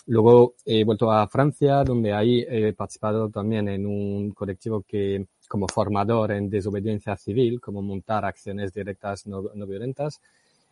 [0.08, 5.68] Luego he vuelto a Francia, donde ahí he participado también en un colectivo que como
[5.68, 10.20] formador en desobediencia civil, como montar acciones directas no, violentas.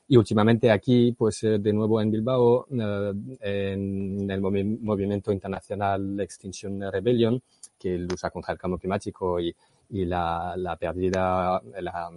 [0.07, 6.81] Y últimamente aquí, pues eh, de nuevo en Bilbao, eh, en el movimiento internacional Extinction
[6.91, 7.39] Rebellion,
[7.77, 9.55] que lucha contra el cambio climático y,
[9.91, 12.09] y la, la pérdida, la,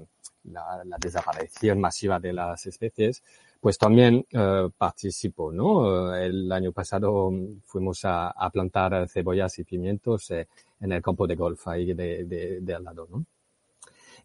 [0.44, 3.22] la, desaparición masiva de las especies,
[3.64, 6.14] pues también eh, participo, ¿no?
[6.14, 7.32] El año pasado
[7.64, 10.48] fuimos a, a plantar cebollas y pimientos eh,
[10.82, 13.24] en el campo de golf ahí de, de, de al lado, ¿no?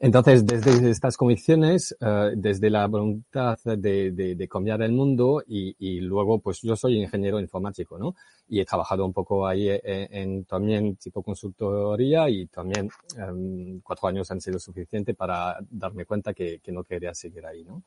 [0.01, 5.73] Entonces, desde estas convicciones, uh, desde la voluntad de, de, de, cambiar el mundo y,
[5.79, 8.15] y, luego, pues yo soy ingeniero informático, ¿no?
[8.49, 9.81] Y he trabajado un poco ahí en,
[10.13, 16.33] en también tipo consultoría y también um, cuatro años han sido suficientes para darme cuenta
[16.33, 17.83] que, que, no quería seguir ahí, ¿no?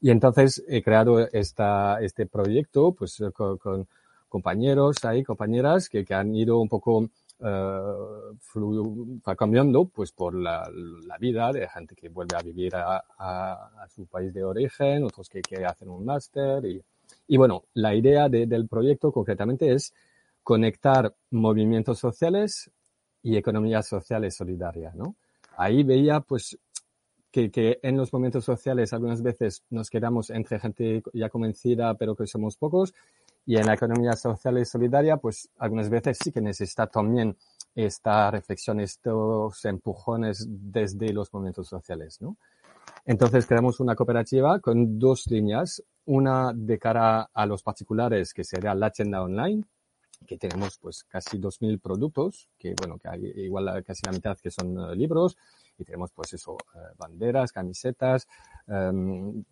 [0.00, 3.88] Y entonces he creado esta, este proyecto pues con, con
[4.28, 6.98] compañeros ahí, compañeras que, que han ido un poco
[7.40, 10.70] uh, cambiando pues por la,
[11.06, 15.40] la, vida de gente que vuelve a vivir a, su país de origen, otros que,
[15.40, 16.82] que hacen un máster y,
[17.26, 19.94] y, bueno, la idea de, del proyecto concretamente es
[20.42, 22.70] conectar movimientos sociales
[23.22, 25.16] y economía social solidaria, ¿no?
[25.56, 26.56] Ahí veía pues
[27.30, 32.16] que, que, en los movimientos sociales algunas veces nos quedamos entre gente ya convencida, pero
[32.16, 32.94] que somos pocos,
[33.46, 37.36] y en la economía social y solidaria, pues algunas veces sí que necesita también
[37.74, 42.36] esta reflexión, estos empujones desde los movimientos sociales, ¿no?
[43.06, 48.74] Entonces creamos una cooperativa con dos líneas, una de cara a los particulares, que sería
[48.74, 49.64] la tienda online,
[50.26, 54.50] que tenemos pues casi 2.000 productos, que bueno, que hay igual casi la mitad que
[54.50, 55.38] son uh, libros,
[55.78, 58.26] y tenemos pues eso, uh, banderas, camisetas,
[58.66, 59.42] um,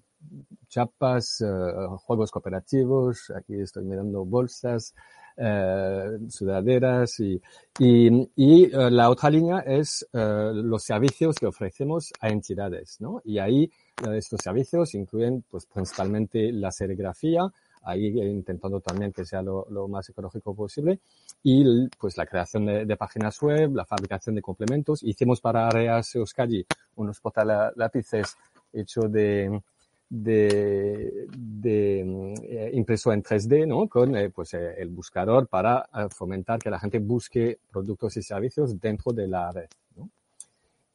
[0.68, 4.94] chapas, uh, juegos cooperativos, aquí estoy mirando bolsas,
[5.36, 7.40] uh, sudaderas y,
[7.78, 13.20] y, y la otra línea es los servicios que ofrecemos a entidades, ¿no?
[13.24, 13.70] Y ahí
[14.14, 17.42] estos servicios incluyen pues principalmente la serigrafía,
[17.86, 20.98] ahí intentando también que sea lo, más ecológico posible
[21.42, 25.02] y pues la creación de, páginas web, la fabricación de complementos.
[25.02, 26.66] Hicimos para Areas Euskadi
[26.96, 28.36] unos portalápices
[28.72, 29.62] hechos de,
[30.08, 33.88] de, de eh, impreso en 3D, ¿no?
[33.88, 38.22] Con eh, pues, eh, el buscador para eh, fomentar que la gente busque productos y
[38.22, 40.10] servicios dentro de la red, ¿no?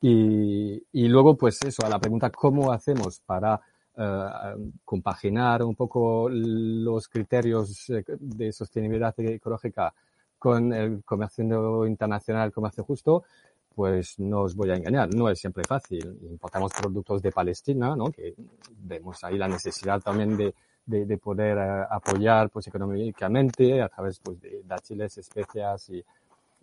[0.01, 3.61] Y, y luego, pues eso, a la pregunta cómo hacemos para
[4.01, 9.93] uh, compaginar un poco los criterios de sostenibilidad ecológica
[10.37, 13.23] con el comercio internacional, el comercio justo,
[13.75, 16.17] pues no os voy a engañar, no es siempre fácil.
[16.29, 18.11] Importamos productos de Palestina, ¿no?
[18.11, 18.33] Que
[18.79, 20.53] vemos ahí la necesidad también de,
[20.85, 26.03] de, de poder uh, apoyar pues económicamente a través pues de dátiles, especias y,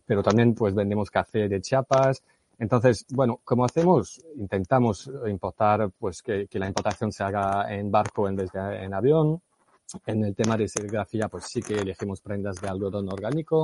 [0.05, 2.23] pero también pues vendemos café de Chiapas.
[2.59, 4.21] Entonces, bueno, ¿cómo hacemos?
[4.37, 9.41] Intentamos importar, pues que, la importación se haga en barco en vez de en avión.
[10.07, 13.63] En el tema de serigrafía, pues sí que elegimos prendas de algodón orgánico,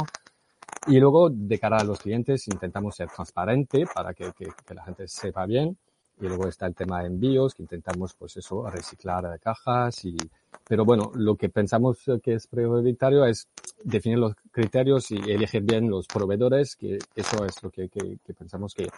[0.87, 4.33] y luego, de cara a los clientes, intentamos ser transparente para que,
[4.75, 5.77] la gente sepa bien.
[6.21, 10.05] Y luego está el tema de envíos, que intentamos, pues eso, reciclar cajas.
[10.05, 10.17] Y,
[10.67, 13.49] pero bueno, lo que pensamos que es prioritario es
[13.83, 18.35] definir los criterios y elegir bien los proveedores, que eso es lo que, que, que
[18.35, 18.89] pensamos que,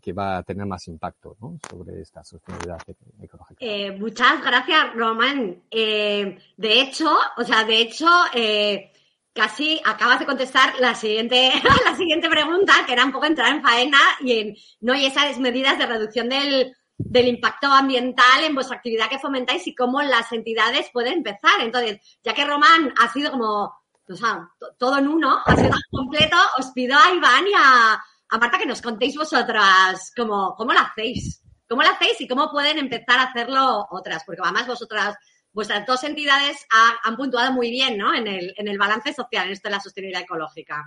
[0.00, 1.58] que, va a tener más impacto ¿no?
[1.68, 2.80] sobre esta sostenibilidad
[3.20, 3.58] ecológica.
[3.60, 5.62] Eh, muchas gracias, Román.
[5.70, 8.92] Eh, de hecho, o sea, de hecho, eh,
[9.34, 11.52] casi acabas de contestar la siguiente,
[11.84, 15.38] la siguiente pregunta, que era un poco entrar en faena y en no y esas
[15.38, 20.30] medidas de reducción del, del impacto ambiental en vuestra actividad que fomentáis y cómo las
[20.32, 21.60] entidades pueden empezar.
[21.60, 23.74] Entonces, ya que Román ha sido como,
[24.08, 27.94] o sea, todo en uno, ha sido completo, os pido a Iván y a,
[28.28, 31.40] a Marta que nos contéis vosotras cómo, cómo lo hacéis.
[31.66, 34.22] ¿Cómo lo hacéis y cómo pueden empezar a hacerlo otras?
[34.24, 35.16] Porque además vosotras
[35.54, 38.14] vuestras dos entidades ha, han puntuado muy bien ¿no?
[38.14, 40.84] en, el, en el balance social, en esto de la sostenibilidad ecológica.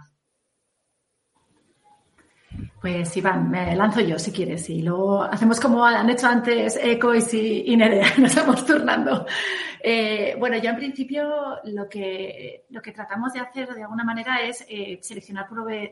[2.79, 7.33] Pues Iván, me lanzo yo si quieres y luego hacemos como han hecho antes Ecois
[7.33, 9.25] y, Nerea, nos vamos turnando.
[9.81, 14.41] Eh, bueno, yo en principio lo que, lo que tratamos de hacer de alguna manera
[14.41, 15.47] es eh, seleccionar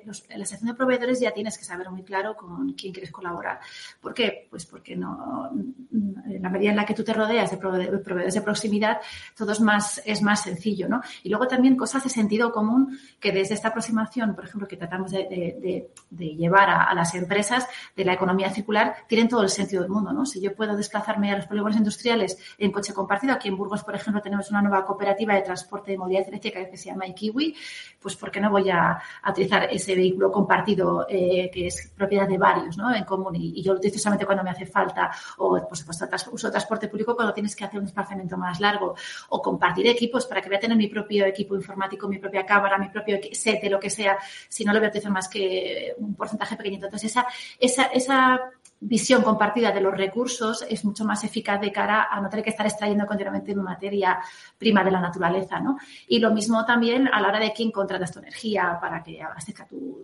[0.05, 3.59] los, la sección de proveedores ya tienes que saber muy claro con quién quieres colaborar.
[3.99, 4.47] ¿Por qué?
[4.49, 5.49] Pues porque no,
[5.91, 8.99] en la medida en la que tú te rodeas de proveedores de proximidad,
[9.35, 11.01] todo es más, es más sencillo, ¿no?
[11.23, 15.11] Y luego también cosas de sentido común que desde esta aproximación, por ejemplo, que tratamos
[15.11, 19.81] de, de llevar a, a, las empresas de la economía circular, tienen todo el sentido
[19.81, 20.25] del mundo, ¿no?
[20.25, 23.95] Si yo puedo desplazarme a los polígonos industriales en coche compartido, aquí en Burgos por
[23.95, 27.55] ejemplo, tenemos una nueva cooperativa de transporte de movilidad eléctrica que se llama Ikiwi,
[27.99, 32.27] pues ¿por qué no voy a, a utilizar ese vehículo compartido eh, que es propiedad
[32.27, 32.93] de varios, ¿no?
[32.93, 36.07] En común y, y, yo lo utilizo solamente cuando me hace falta o, por supuesto,
[36.31, 38.95] uso transporte público cuando tienes que hacer un desplazamiento más largo
[39.29, 42.77] o compartir equipos para que voy a tener mi propio equipo informático, mi propia cámara,
[42.77, 44.17] mi propio set de lo que sea,
[44.47, 47.27] si no lo voy a utilizar más que un porcentaje Entonces, esa,
[47.59, 48.39] esa, esa
[48.87, 52.51] visión compartida de los recursos es mucho más eficaz de cara a no tener que
[52.51, 54.19] estar extrayendo continuamente materia
[54.57, 55.77] prima de la naturaleza, ¿no?
[56.07, 59.67] Y lo mismo también a la hora de quién contratas tu energía para que abastezca
[59.67, 59.95] tu,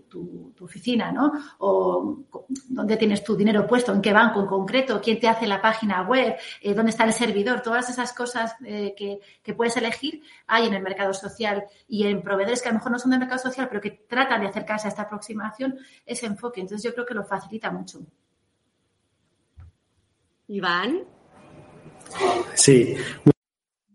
[0.61, 1.31] oficina, ¿no?
[1.59, 2.17] O
[2.69, 6.03] dónde tienes tu dinero puesto, en qué banco en concreto, quién te hace la página
[6.03, 10.67] web, eh, dónde está el servidor, todas esas cosas eh, que, que, puedes elegir hay
[10.67, 13.41] en el mercado social y en proveedores que a lo mejor no son del mercado
[13.41, 16.61] social, pero que tratan de acercarse a esta aproximación, ese enfoque.
[16.61, 18.01] Entonces yo creo que lo facilita mucho.
[20.51, 21.05] Iván.
[22.55, 22.93] Sí.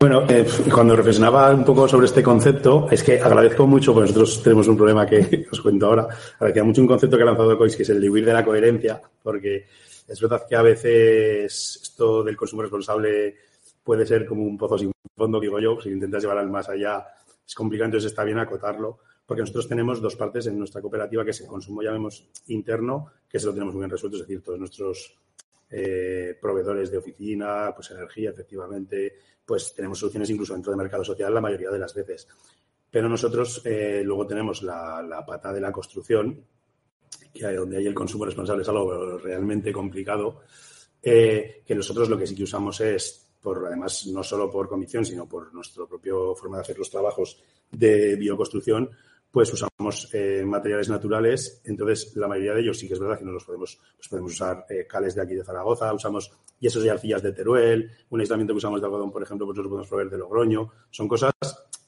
[0.00, 4.42] Bueno, eh, cuando reflexionaba un poco sobre este concepto, es que agradezco mucho, porque nosotros
[4.42, 7.76] tenemos un problema que os cuento ahora, agradezco mucho un concepto que ha lanzado Cois,
[7.76, 9.66] que es el de huir de la coherencia, porque
[10.08, 13.36] es verdad que a veces esto del consumo responsable
[13.84, 17.06] puede ser como un pozo sin fondo, digo yo, si intentas llevar al más allá
[17.46, 21.32] es complicado, entonces está bien acotarlo, porque nosotros tenemos dos partes en nuestra cooperativa, que
[21.32, 24.58] es el consumo, llamemos, interno, que se lo tenemos muy bien resuelto, es decir, todos
[24.58, 25.18] nuestros
[25.70, 29.14] eh, proveedores de oficina, pues energía, efectivamente,
[29.44, 32.28] pues tenemos soluciones incluso dentro del mercado social la mayoría de las veces.
[32.90, 36.44] Pero nosotros eh, luego tenemos la, pata de la construcción,
[37.32, 40.40] que donde hay el consumo responsable es algo realmente complicado,
[41.02, 45.04] eh, que nosotros lo que sí que usamos es por, además, no solo por convicción,
[45.04, 47.40] sino por nuestra propia forma de hacer los trabajos
[47.70, 48.90] de bioconstrucción,
[49.36, 51.60] pues usamos eh, materiales naturales.
[51.66, 54.32] Entonces, la mayoría de ellos sí que es verdad que no los podemos, pues podemos
[54.32, 58.54] usar eh, cales de aquí de Zaragoza, usamos yesos y arcillas de Teruel, un aislamiento
[58.54, 60.72] que usamos de algodón, por ejemplo, pues lo podemos proveer de Logroño.
[60.88, 61.34] Son cosas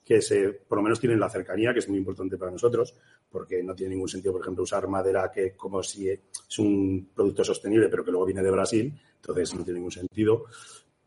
[0.05, 2.95] que se, por lo menos tienen la cercanía, que es muy importante para nosotros,
[3.31, 7.45] porque no tiene ningún sentido, por ejemplo, usar madera que como si es un producto
[7.45, 10.45] sostenible, pero que luego viene de Brasil, entonces no tiene ningún sentido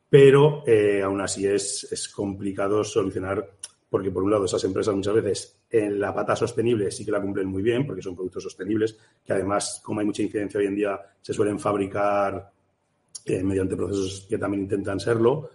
[0.09, 3.49] pero eh, aún así es, es, complicado solucionar
[3.89, 7.21] porque, por un lado, esas empresas muchas veces en la pata sostenible sí que la
[7.21, 10.75] cumplen muy bien porque son productos sostenibles que, además, como hay mucha incidencia hoy en
[10.75, 12.51] día, se suelen fabricar
[13.25, 15.49] eh, mediante procesos que también intentan serlo,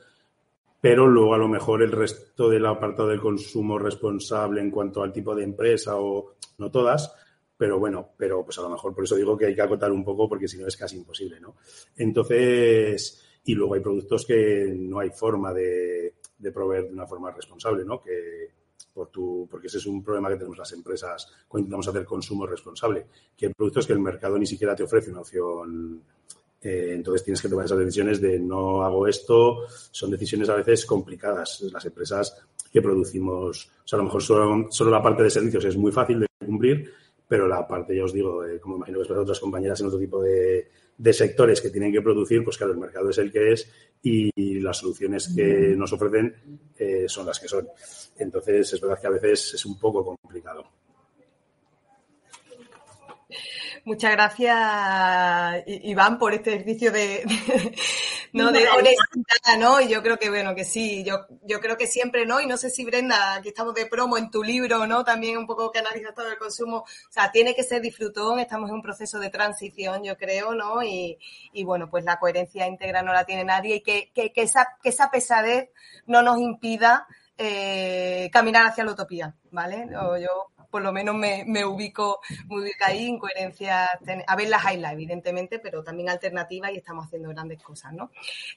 [0.81, 5.13] pero luego a lo mejor el resto del apartado del consumo responsable en cuanto al
[5.13, 7.13] tipo de empresa o no todas,
[7.57, 10.05] pero bueno, pero pues a lo mejor por eso digo que hay que acotar un
[10.05, 11.57] poco porque si no es casi imposible, ¿no?
[11.97, 16.15] Entonces, y luego hay productos que no hay forma de,
[16.53, 18.01] proveer de una forma responsable, ¿no?
[18.01, 18.51] Que
[18.93, 22.47] por tu, porque ese es un problema que tenemos las empresas cuando intentamos hacer consumo
[22.47, 23.07] responsable,
[23.37, 26.03] que hay productos que el mercado ni siquiera te ofrece una opción.
[26.63, 29.67] Eh, entonces tienes que tomar esas decisiones de no hago esto.
[29.91, 31.61] Son decisiones a veces complicadas.
[31.73, 32.37] Las empresas
[32.73, 35.93] que producimos, o sea, a lo mejor solo, solo la parte de servicios es muy
[35.93, 36.91] fácil de cumplir,
[37.29, 39.87] pero la parte, ya os digo, eh, como imagino que es para otras compañeras en
[39.87, 40.69] otro tipo de,
[40.99, 43.71] de sectores que tienen que producir, pues claro, el mercado es el que es
[44.03, 46.35] y las soluciones que nos ofrecen
[46.79, 47.69] eh, son las que son.
[48.19, 50.65] Entonces, es verdad que a veces es un poco complicado.
[53.87, 57.23] Muchas gracias, Iván, por este ejercicio de,
[58.33, 58.51] ¿no?
[58.51, 59.81] de honestidad, ¿no?
[59.81, 62.41] Y yo creo que, bueno, que sí, yo, yo creo que siempre, ¿no?
[62.41, 65.05] Y no sé si, Brenda, aquí estamos de promo en tu libro, ¿no?
[65.05, 66.79] También un poco que analizas todo el consumo.
[66.79, 70.83] O sea, tiene que ser disfrutón, estamos en un proceso de transición, yo creo, ¿no?
[70.83, 71.17] Y,
[71.53, 74.67] y bueno, pues la coherencia íntegra no la tiene nadie y que, que, que esa,
[74.83, 75.71] que esa pesadez
[76.07, 77.07] no nos impida
[77.39, 79.87] eh, caminar hacia la utopía, ¿vale?
[79.91, 83.89] yo por lo menos me, me ubico muy bien ahí, incoherencia,
[84.27, 88.11] a ver las highlights, evidentemente, pero también alternativas y estamos haciendo grandes cosas, ¿no?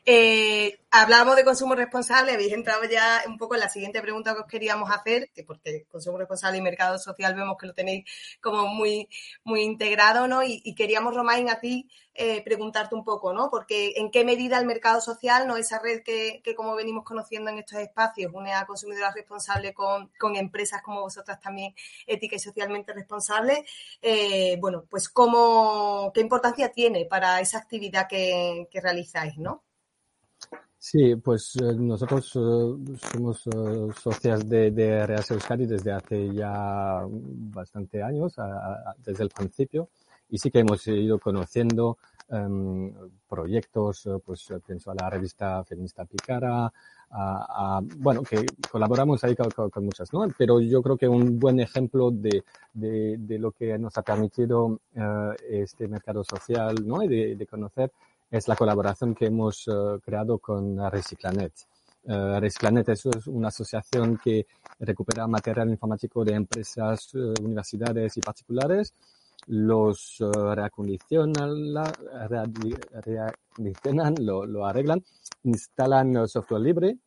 [0.06, 4.42] Eh, hablábamos de consumo responsable, habéis entrado ya un poco en la siguiente pregunta que
[4.42, 8.06] os queríamos hacer, que porque consumo responsable y mercado social vemos que lo tenéis
[8.42, 9.08] como muy,
[9.44, 10.44] muy integrado, ¿no?
[10.44, 13.50] Y, queríamos, Romain, a ti eh, preguntarte un poco, ¿no?
[13.50, 15.58] Porque en qué medida el mercado social, ¿no?
[15.58, 20.82] Esa red que, como venimos conociendo en estos espacios, une a consumidoras responsables con, empresas
[20.82, 21.74] como vosotras también,
[22.06, 23.60] ética y socialmente responsables,
[24.02, 29.64] eh, bueno, pues cómo, qué importancia tiene para esa actividad que, realizáis, ¿no?
[30.78, 33.44] Sí, pues eh, nosotros somos
[34.02, 38.36] socias de, de Euskadi desde hace ya bastante años,
[38.98, 39.90] desde el principio,
[40.30, 41.98] y sí que hemos ido conociendo
[43.28, 46.72] proyectos, eh, pues eh, pienso a la revista Feminista Picara,
[47.12, 50.28] a, bueno, que colaboramos ahí con, muchas, ¿no?
[50.38, 55.36] Pero yo creo que un buen ejemplo de, de, lo que nos ha permitido eh,
[55.64, 57.02] este mercado social, ¿no?
[57.02, 57.92] Y de, conocer
[58.30, 59.68] es la colaboración que hemos
[60.06, 61.54] creado con Reciclanet.
[62.06, 64.46] Reciclanet es una asociación que
[64.80, 67.12] recupera material informático de empresas,
[67.42, 68.94] universidades y particulares
[69.50, 71.74] los uh, reacondicionan,
[74.26, 75.04] lo, lo, arreglan,
[75.44, 76.98] instalan software libre,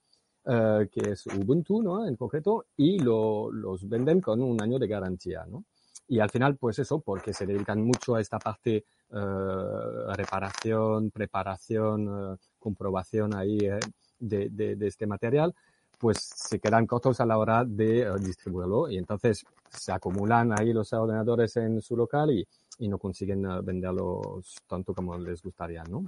[0.47, 2.07] uh, que es Ubuntu, ¿no?
[2.07, 5.65] En concreto, y lo, los venden con un año de garantía, ¿no?
[6.09, 12.39] Y al final, pues eso, porque se dedican mucho a esta parte uh, reparación, preparación,
[12.59, 13.79] comprobación ahí eh,
[14.19, 15.55] de, de, de, este material,
[16.03, 20.73] pues se quedan cortos a la hora de eh, distribuirlo y entonces se acumulan ahí
[20.73, 22.45] los ordenadores en su local y,
[22.81, 26.05] y no consiguen eh, venderlos tanto como les gustaría, ¿no?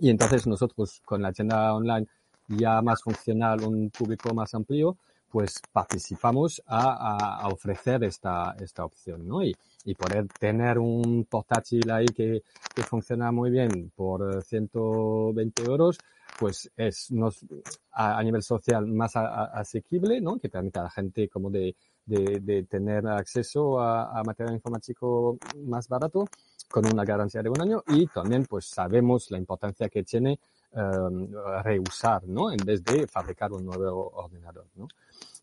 [0.00, 2.06] Y entonces nosotros con la tienda online
[2.46, 4.96] ya más funcional, un público más amplio,
[5.32, 9.42] pues participamos a, a, ofrecer esta, esta opción, ¿no?
[9.42, 9.52] Y,
[9.84, 15.98] y, poder tener un portátil ahí que, que funciona muy bien por 120 euros,
[16.38, 17.44] pues es nos,
[17.92, 20.38] a, nivel social más asequible, ¿no?
[20.38, 25.38] Que permite a la gente como de, de, de tener acceso a, a, material informático
[25.64, 26.26] más barato
[26.70, 30.38] con una garantía de un año y también pues sabemos la importancia que tiene
[30.72, 31.28] um,
[31.62, 32.50] reusar, ¿no?
[32.50, 34.88] En vez de fabricar un nuevo ordenador, ¿no?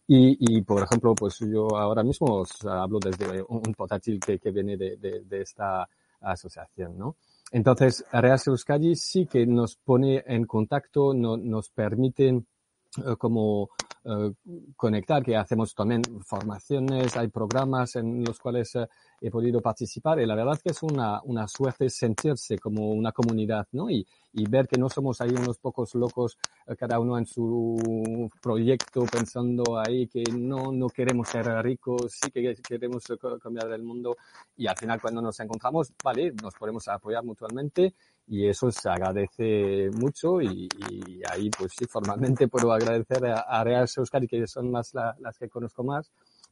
[0.07, 4.51] Y, y, por ejemplo, pues yo ahora mismo os hablo desde un, portátil que, que
[4.51, 5.87] viene de, de, de, esta
[6.19, 7.15] asociación, ¿no?
[7.51, 13.69] Entonces, Reas Euskadi sí que nos pone en contacto, no, nos permite eh, como
[14.05, 14.33] eh,
[14.75, 18.87] conectar, que hacemos también formaciones, hay programas en los cuales eh,
[19.21, 20.19] he podido participar.
[20.19, 23.89] Y la verdad que es una, una suerte sentirse como una comunidad, ¿no?
[23.89, 28.29] Y, y ver que no somos ahí unos pocos locos, eh, cada uno en su
[28.41, 33.03] proyecto pensando ahí que no, no queremos ser ricos, sí que queremos
[33.41, 34.17] cambiar el mundo.
[34.57, 37.93] Y al final cuando nos encontramos, vale, nos podemos apoyar mutuamente
[38.27, 40.41] y eso se agradece mucho.
[40.41, 44.93] Y, y ahí pues sí, formalmente puedo agradecer a, a Real Euskadi que son más
[44.93, 46.11] las que conozco más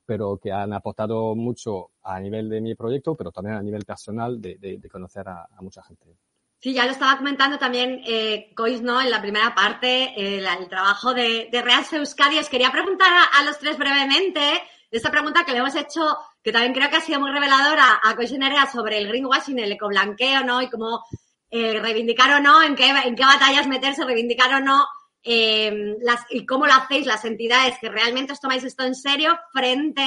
[0.09, 4.41] pero que han aportado mucho a nivel de mi proyecto, pero también a nivel personal
[4.41, 6.17] de, de, de conocer a, a, mucha gente.
[6.57, 8.99] Sí, ya lo estaba comentando también eh, Cois, ¿no?
[8.99, 12.39] En la primera parte, el trabajo de, de Real Euskadi.
[12.39, 14.41] Os quería preguntar a, a, los tres brevemente
[14.89, 16.01] esta pregunta que le hemos hecho,
[16.41, 19.73] que también creo que ha sido muy reveladora a Cois Nerea sobre el greenwashing, el
[19.73, 20.59] ecoblanqueo, ¿no?
[20.63, 21.03] Y cómo
[21.51, 24.87] eh, reivindicar o no, en qué, en qué batallas meterse, reivindicar o no
[25.23, 30.05] las, y cómo lo hacéis las entidades que realmente os tomáis esto en serio frente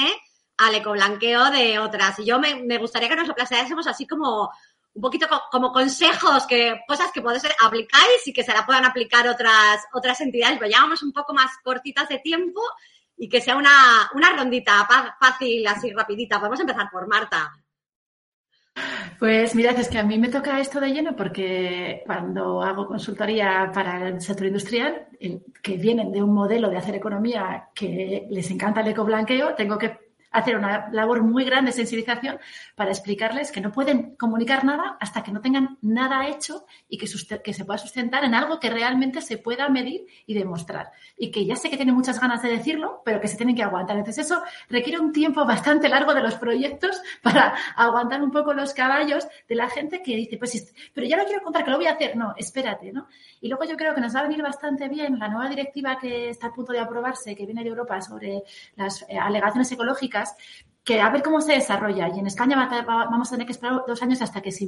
[0.57, 2.19] al ecoblanqueo de otras.
[2.19, 4.51] Y yo me, gustaría que nos lo planteásemos así como
[4.95, 8.85] un poquito co como consejos, que cosas que podéis aplicáis y que se la puedan
[8.85, 12.61] aplicar otras, otras entidades, pero ya vamos un poco más cortitas de tiempo
[13.17, 14.87] y que sea una, una rondita
[15.19, 16.39] fácil, así rapidita.
[16.39, 17.51] Podemos empezar por Marta.
[19.19, 23.71] Pues mirad, es que a mí me toca esto de lleno porque cuando hago consultoría
[23.73, 25.07] para el sector industrial,
[25.61, 30.02] que vienen de un modelo de hacer economía que les encanta el ecoblanqueo, tengo que
[30.33, 32.39] hacer una labor muy grande de sensibilización
[32.75, 37.07] para explicarles que no pueden comunicar nada hasta que no tengan nada hecho y que,
[37.43, 40.91] que, se pueda sustentar en algo que realmente se pueda medir y demostrar.
[41.17, 43.61] Y que ya sé que tienen muchas ganas de decirlo, pero que se tienen que
[43.61, 43.95] aguantar.
[43.95, 48.73] Entonces eso requiere un tiempo bastante largo de los proyectos para aguantar un poco los
[48.73, 51.87] caballos de la gente que dice, pues, pero ya lo quiero contar, que lo voy
[51.87, 52.17] a hacer.
[52.17, 53.07] No, espérate, ¿no?
[53.39, 56.29] Y luego yo creo que nos va a venir bastante bien la nueva directiva que
[56.29, 58.41] está a punto de aprobarse, que viene de Europa sobre
[58.75, 60.22] las eh, alegaciones ecológicas
[60.83, 62.09] que a ver cómo se desarrolla.
[62.13, 64.65] Y en España vamos a tener que esperar dos años hasta que se,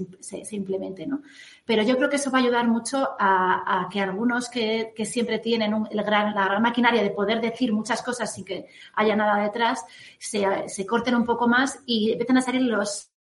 [0.52, 1.22] implemente, ¿no?
[1.66, 5.88] Pero yo creo que eso va a ayudar mucho a, que algunos que, siempre tienen
[5.92, 9.84] la gran maquinaria de poder decir muchas cosas sin que haya nada detrás,
[10.18, 13.12] se, se corten un poco más y empiecen a salir los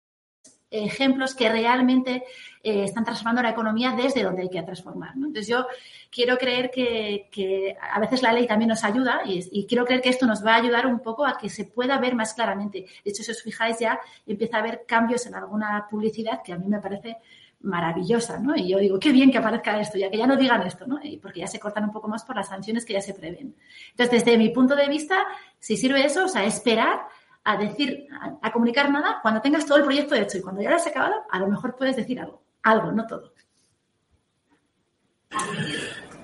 [0.72, 2.24] ejemplos que realmente
[2.64, 5.12] eh, están transformando la economía desde donde hay que transformar.
[5.16, 5.68] Entonces yo
[6.10, 10.02] quiero creer que, que, a veces la ley también nos ayuda y, y, quiero creer
[10.02, 12.86] que esto nos va a ayudar un poco a que se pueda ver más claramente.
[13.04, 16.58] De hecho, si os fijáis ya empieza a haber cambios en alguna publicidad que a
[16.58, 17.18] mí me parece
[17.66, 18.56] maravillosa, ¿no?
[18.56, 21.00] Y yo digo, qué bien que aparezca esto, ya que ya no digan esto, ¿no?
[21.04, 23.56] Y porque ya se cortan un poco más por las sanciones que ya se prevén.
[23.92, 25.26] Entonces, desde mi punto de vista,
[25.60, 27.08] si sirve eso, o sea, esperar
[27.46, 28.08] a decir,
[28.42, 31.14] a, comunicar nada cuando tengas todo el proyecto hecho y cuando ya lo has acabado,
[31.30, 33.34] a lo mejor puedes decir algo, algo, no todo.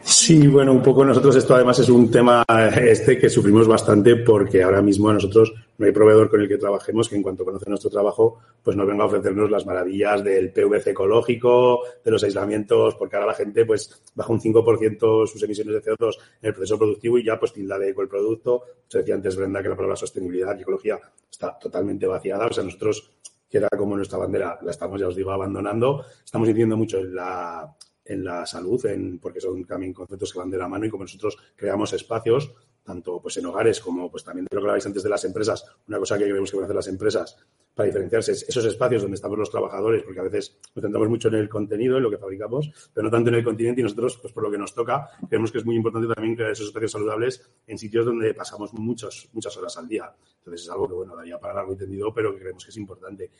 [0.01, 4.63] Sí, bueno, un poco nosotros esto además es un tema este que sufrimos bastante porque
[4.63, 7.67] ahora mismo a nosotros no hay proveedor con el que trabajemos que en cuanto conoce
[7.67, 12.93] nuestro trabajo pues nos venga a ofrecernos las maravillas del PVC ecológico, de los aislamientos,
[12.93, 16.77] porque ahora la gente pues baja un 5% sus emisiones de CO2 en el proceso
[16.77, 18.61] productivo y ya pues tilda de eco el producto.
[18.87, 20.99] Se decía antes Brenda que la palabra sostenibilidad y ecología
[21.31, 23.11] está totalmente vaciada, o sea, nosotros
[23.49, 26.05] que era como nuestra bandera, la estamos, ya os digo, abandonando.
[26.23, 27.75] Estamos incidiendo mucho en la
[28.05, 31.03] en la salud, en, porque son también conceptos que van de la mano y como
[31.03, 32.53] nosotros creamos espacios,
[32.83, 35.99] tanto pues en hogares como pues también de lo que antes de las empresas, una
[35.99, 37.37] cosa que creemos que van a hacer las empresas
[37.73, 41.29] para diferenciarse es esos espacios donde estamos los trabajadores, porque a veces nos centramos mucho
[41.29, 44.17] en el contenido, en lo que fabricamos, pero no tanto en el continente y nosotros,
[44.21, 46.91] pues por lo que nos toca, creemos que es muy importante también crear esos espacios
[46.91, 50.13] saludables en sitios donde pasamos muchos, muchas horas al día.
[50.39, 53.31] Entonces es algo que, bueno, daría para largo entendido, pero que creemos que es importante.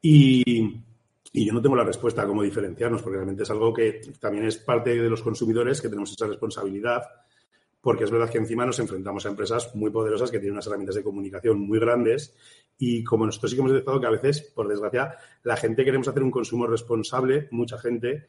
[0.00, 0.80] Y,
[1.32, 4.46] y yo no tengo la respuesta a cómo diferenciarnos, porque realmente es algo que también
[4.46, 7.02] es parte de los consumidores que tenemos esa responsabilidad,
[7.86, 10.96] porque es verdad que encima nos enfrentamos a empresas muy poderosas que tienen unas herramientas
[10.96, 12.34] de comunicación muy grandes
[12.76, 16.08] y como nosotros sí que hemos detectado que a veces, por desgracia, la gente queremos
[16.08, 18.28] hacer un consumo responsable, mucha gente,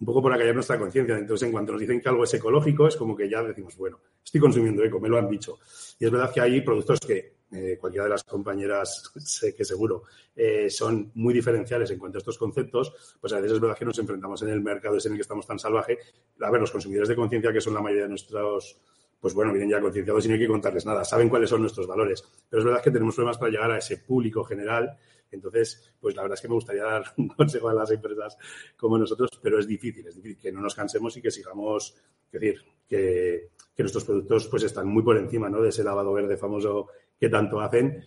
[0.00, 1.18] un poco por acallar nuestra conciencia.
[1.18, 4.00] Entonces, en cuanto nos dicen que algo es ecológico, es como que ya decimos, bueno,
[4.24, 5.58] estoy consumiendo eco, me lo han dicho.
[5.98, 10.02] Y es verdad que hay productos que eh, cualquiera de las compañeras, sé que seguro,
[10.34, 13.84] eh, son muy diferenciales en cuanto a estos conceptos, pues a veces es verdad que
[13.84, 15.98] nos enfrentamos en el mercado ese en el que estamos tan salvaje.
[16.40, 18.78] A ver, los consumidores de conciencia, que son la mayoría de nuestros
[19.24, 21.86] pues bueno, vienen ya concienciados y no hay que contarles nada, saben cuáles son nuestros
[21.86, 22.22] valores.
[22.46, 24.98] Pero es verdad que tenemos problemas para llegar a ese público general.
[25.30, 28.36] Entonces, pues la verdad es que me gustaría dar un consejo a las empresas
[28.76, 31.96] como nosotros, pero es difícil, es difícil que no nos cansemos y que sigamos,
[32.26, 33.48] es decir, que,
[33.78, 35.62] nuestros productos pues están muy por encima ¿no?
[35.62, 36.88] de ese lavado verde famoso
[37.24, 38.04] que tanto hacen.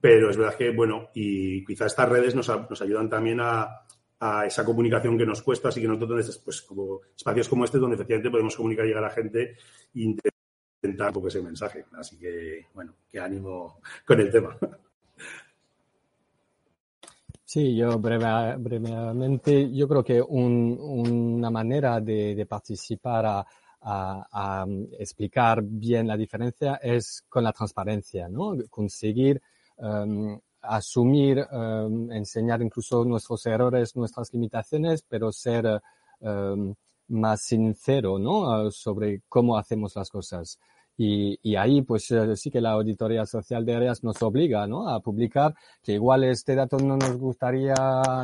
[0.00, 2.48] Pero es verdad que, bueno, y quizá estas redes nos,
[2.80, 3.84] ayudan también a,
[4.44, 8.30] esa comunicación que nos cuesta, así que nosotros, pues, como espacios como este, donde efectivamente
[8.30, 9.56] podemos comunicar y llegar a gente
[9.94, 11.84] e intentar un poco ese mensaje.
[11.92, 14.56] Así que, bueno, qué ánimo con el tema.
[17.44, 23.46] Sí, yo brevemente, yo creo que una manera de, participar a,
[24.98, 28.56] explicar bien la diferencia es con la transparencia, ¿no?
[28.70, 29.40] Conseguir
[29.78, 35.80] em, asumir, em, enseñar incluso nuestros errores, nuestras limitaciones, pero ser
[36.20, 36.74] em,
[37.08, 38.70] más sincero, ¿no?
[38.70, 40.58] Sobre cómo hacemos las cosas.
[41.00, 44.88] Y, y, ahí, pues eh, sí que la auditoría social de áreas nos obliga ¿no?
[44.88, 47.72] a publicar, que igual este dato no nos gustaría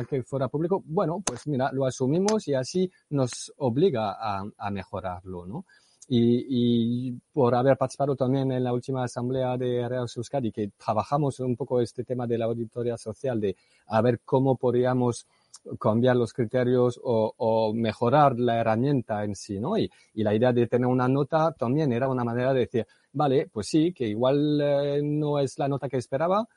[0.09, 0.83] que fuera público.
[0.85, 5.45] Bueno, pues mira, lo asumimos y así nos obliga a, a mejorarlo.
[5.45, 5.65] ¿no?
[6.07, 11.39] Y, y, por haber participado también en la última asamblea de Áreas Euskadi, que trabajamos
[11.39, 13.55] un poco este tema de la auditoría social, de
[13.87, 15.25] a ver cómo podríamos
[15.79, 19.77] cambiar los criterios o, mejorar la herramienta en sí, ¿no?
[19.77, 23.67] Y, la idea de tener una nota también era una manera de decir, vale, pues
[23.67, 26.47] sí, que igual eh, no es la nota que esperaba,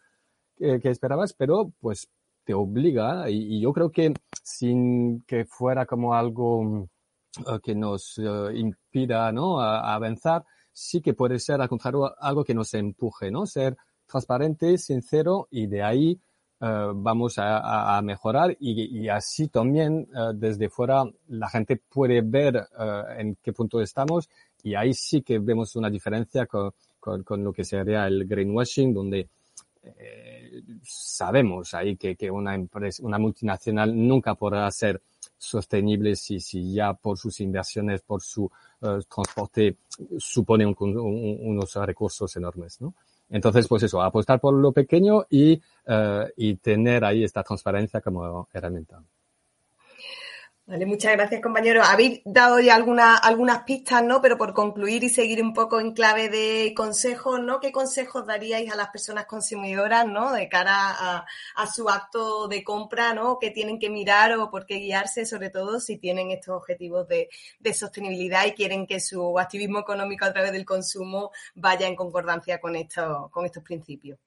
[0.58, 2.08] eh, que esperabas, pero pues
[2.44, 6.88] te obliga y, yo creo que sin que fuera como algo
[7.38, 9.60] eh, que nos uh, impida, ¿no?
[9.60, 13.46] A, a, avanzar, sí que puede ser al contrario algo que nos empuje, ¿no?
[13.46, 13.76] Ser
[14.06, 16.20] transparente, sincero y de ahí
[16.60, 22.20] Uh, vamos a, a mejorar y, y, así también uh, desde fuera la gente puede
[22.20, 24.28] ver uh, en qué punto estamos
[24.64, 28.92] y ahí sí que vemos una diferencia con, con, con lo que sería el greenwashing
[28.92, 29.28] donde
[29.84, 35.00] eh, sabemos ahí que, que, una empresa, una multinacional nunca podrá ser
[35.36, 38.50] sostenible si, si ya por sus inversiones, por su
[38.80, 39.76] transporte
[40.18, 42.94] supone un, un, unos recursos enormes, ¿no?
[43.30, 48.48] Entonces, pues eso, apostar por lo pequeño y, uh, y tener ahí esta transparencia como
[48.52, 49.02] herramienta.
[50.68, 51.80] Vale, muchas gracias, compañero.
[51.82, 54.20] Habéis dado ya alguna, algunas pistas, ¿no?
[54.20, 57.58] Pero por concluir y seguir un poco en clave de consejos, ¿no?
[57.58, 60.30] ¿Qué consejos daríais a las personas consumidoras, ¿no?
[60.30, 63.38] De cara a, a su acto de compra, ¿no?
[63.40, 67.30] ¿Qué tienen que mirar o por qué guiarse, sobre todo si tienen estos objetivos de,
[67.58, 72.60] de sostenibilidad y quieren que su activismo económico a través del consumo vaya en concordancia
[72.60, 74.18] con estos, con estos principios?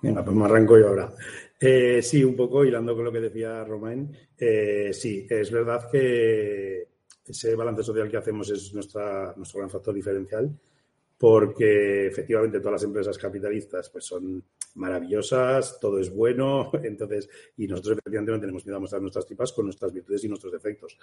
[0.00, 1.12] Venga, pues me arranco yo ahora.
[1.60, 4.16] Eh, sí, un poco hilando con lo que decía Romain.
[4.36, 6.86] Eh, sí, es verdad que
[7.26, 10.50] ese balance social que hacemos es nuestra, nuestro gran factor diferencial
[11.18, 14.42] porque efectivamente todas las empresas capitalistas pues son
[14.76, 19.52] maravillosas, todo es bueno, entonces, y nosotros efectivamente no tenemos miedo a mostrar nuestras tripas
[19.52, 20.96] con nuestras virtudes y nuestros defectos.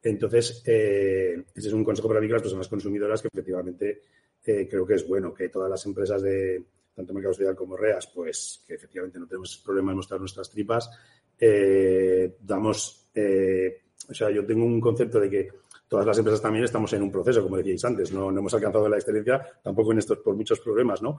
[0.00, 4.02] Entonces, eh, ese es un consejo para mí que las personas consumidoras que efectivamente
[4.46, 6.62] eh, creo que es bueno que todas las empresas de,
[6.98, 10.90] tanto Mercado Social como REAS, pues que efectivamente no tenemos problema en mostrar nuestras tripas.
[11.38, 15.48] Eh, damos, eh, o sea, yo tengo un concepto de que
[15.86, 18.88] todas las empresas también estamos en un proceso, como decíais antes, no, no hemos alcanzado
[18.88, 21.18] la excelencia tampoco en estos por muchos problemas, ¿no?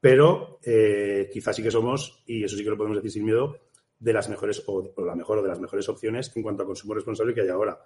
[0.00, 3.56] Pero eh, quizás sí que somos, y eso sí que lo podemos decir sin miedo,
[4.00, 7.34] de las mejores, o, la mejor de las mejores opciones en cuanto a consumo responsable
[7.34, 7.78] que hay ahora,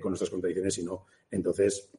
[0.00, 1.06] con nuestras contradicciones y no.
[1.28, 1.90] Entonces,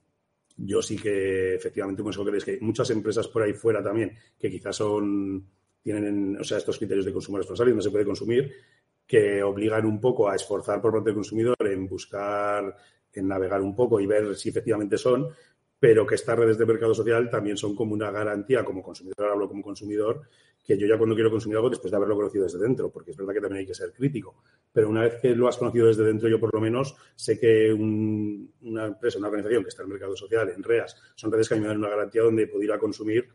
[0.57, 4.15] yo sí que efectivamente un consejo que es que muchas empresas por ahí fuera también
[4.37, 5.47] que quizás son
[5.81, 8.53] tienen o sea estos criterios de consumo responsable no se puede consumir
[9.05, 12.75] que obligan un poco a esforzar por parte del consumidor en buscar
[13.11, 15.29] en navegar un poco y ver si efectivamente son
[15.79, 19.47] pero que estas redes de mercado social también son como una garantía como consumidor hablo
[19.47, 20.21] como consumidor
[20.63, 23.17] que yo ya cuando quiero consumir algo después de haberlo conocido desde dentro, porque es
[23.17, 24.43] verdad que también hay que ser crítico.
[24.71, 27.73] Pero una vez que lo has conocido desde dentro, yo por lo menos sé que
[27.73, 31.49] un, una empresa, una organización que está en el mercado social, en REAS, son redes
[31.49, 33.27] que a mí me dan una garantía donde puedo ir a consumir,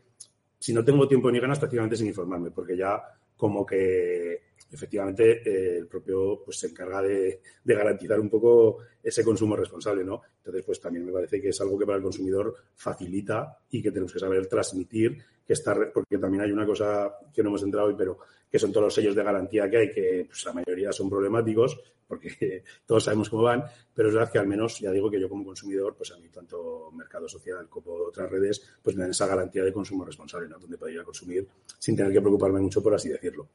[0.57, 3.01] si no tengo tiempo ni ganas, prácticamente sin informarme, porque ya
[3.37, 9.55] como que efectivamente eh, el propio pues se encarga de, garantizar un poco ese consumo
[9.55, 10.21] responsable, ¿no?
[10.37, 13.91] Entonces, pues también me parece que es algo que para el consumidor facilita y que
[13.91, 15.17] tenemos que saber transmitir,
[15.49, 18.19] que está, porque también hay una cosa que no hemos entrado hoy, pero
[18.51, 21.75] que son todos los sellos de garantía que hay, que pues, la mayoría son problemáticos,
[22.07, 25.27] porque todos sabemos cómo van, pero es verdad que al menos, ya digo que yo
[25.27, 29.25] como consumidor, pues a mí tanto Mercado Social como otras redes, pues me dan esa
[29.25, 30.59] garantía de consumo responsable, ¿no?
[30.59, 31.47] Donde puedo ir a consumir
[31.79, 33.47] sin tener que preocuparme mucho, por así decirlo.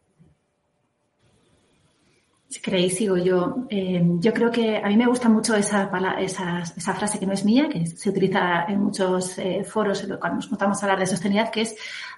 [2.54, 3.66] Si sigo yo.
[3.68, 5.90] Eh, yo creo que a mí me gusta mucho esa,
[6.20, 10.36] esa, esa, frase que no es mía, que se utiliza en muchos eh, foros cuando
[10.36, 11.74] nos juntamos a hablar de sostenibilidad, que es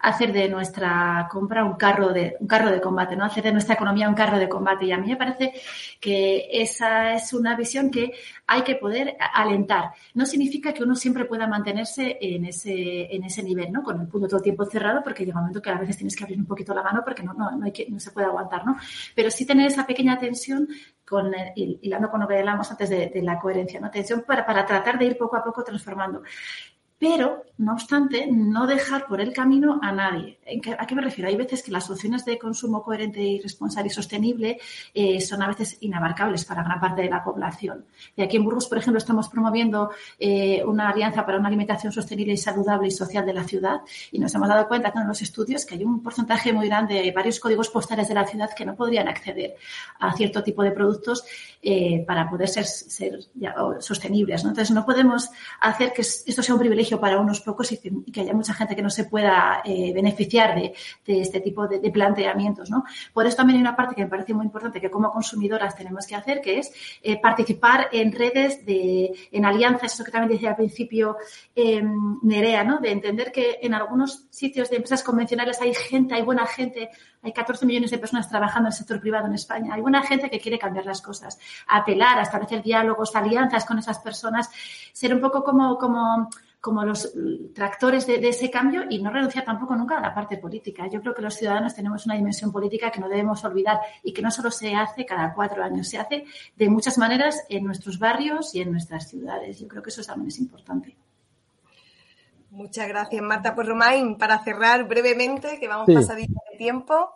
[0.07, 3.25] hacer de nuestra compra un carro de, un carro de combate, ¿no?
[3.25, 4.87] Hacer de nuestra economía un carro de combate.
[4.87, 5.53] Y a mí me parece
[6.01, 8.13] que esa es una visión que
[8.47, 9.91] hay que poder alentar.
[10.15, 13.83] No significa que uno siempre pueda mantenerse en ese, en ese nivel, ¿no?
[13.83, 16.15] Con el punto todo el tiempo cerrado, porque llega un momento que a veces tienes
[16.15, 18.29] que abrir un poquito la mano porque no, no, no, hay que, no se puede
[18.29, 18.77] aguantar, ¿no?
[19.13, 20.69] Pero sí tener esa pequeña tensión
[21.05, 23.91] con, hilando con lo que hablamos antes de, la coherencia, ¿no?
[23.91, 26.23] Tensión para, para tratar de ir poco a poco transformando
[26.99, 30.39] pero, no obstante, no dejar por el camino a nadie.
[30.79, 31.29] ¿A qué me refiero?
[31.29, 34.59] Hay veces que las opciones de consumo coherente y responsable y sostenible
[34.95, 37.85] eh, son a veces inabarcables para gran parte de la población.
[38.17, 42.33] Y aquí en Burgos, por ejemplo, estamos promoviendo eh, una alianza para una alimentación sostenible
[42.33, 45.67] y saludable y social de la ciudad y nos hemos dado cuenta con los estudios
[45.67, 48.75] que hay un porcentaje muy grande de varios códigos postales de la ciudad que no
[48.75, 49.57] podrían acceder
[50.01, 51.25] a cierto tipo de productos
[51.63, 53.21] eh, para poder ser, ser
[53.81, 54.43] sostenibles.
[54.43, 55.29] Entonces, no podemos
[55.61, 58.83] hacer que esto sea un privilegio para unos pocos y que, haya mucha gente que
[58.83, 60.73] no se pueda eh, beneficiar de,
[61.07, 62.71] este tipo de, planteamientos.
[62.71, 62.85] ¿no?
[63.13, 66.07] Por eso también hay una parte que me parece muy importante que como consumidoras tenemos
[66.07, 66.73] que hacer, que es
[67.03, 71.17] eh, participar en redes, de, en alianzas, eso que también decía al principio
[71.55, 72.79] em, Nerea, ¿no?
[72.79, 76.91] de entender que en algunos sitios de empresas convencionales hay gente, hay buena gente,
[77.23, 79.75] hay 14 millones de personas trabajando en el sector privado en España.
[79.75, 84.51] Hay buena gente que quiere cambiar las cosas, apelar, establecer diálogos, alianzas con esas personas,
[84.93, 86.29] ser un poco como
[86.61, 87.13] como los
[87.55, 90.89] tractores de, ese cambio y no renunciar tampoco nunca a la parte política.
[90.89, 94.23] Yo creo que los ciudadanos tenemos una dimensión política que no debemos olvidar y que
[94.23, 96.25] no solo se hace cada cuatro años, se hace
[96.57, 99.61] de muchas maneras en nuestros barrios y en nuestras ciudades.
[99.61, 100.97] Yo creo que eso también es importante.
[102.51, 103.55] Muchas gracias, Marta.
[103.55, 107.11] Pues Romain, para cerrar brevemente, que vamos pasadito de tiempo,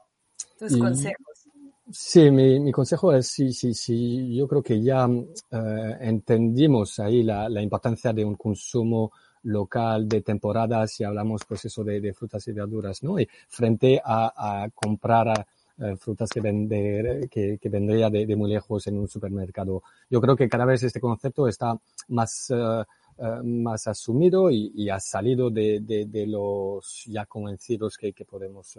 [0.59, 1.49] tus consejos.
[1.93, 7.49] Sí, mi, consejo es, sí, sí, sí, yo creo que ya eh, entendimos ahí la,
[7.49, 9.11] la importancia de un consumo
[9.45, 13.19] local de temporada, si hablamos pues eso de, frutas y verduras, ¿no?
[13.19, 15.47] Y frente a, comprar
[15.79, 19.83] eh, frutas que, vender, que, que vendría de, muy lejos en un supermercado.
[20.09, 22.85] Yo creo que cada vez este concepto está más, eh,
[23.19, 28.79] eh, más asumido y, ha salido de, de, los ya convencidos que, que podemos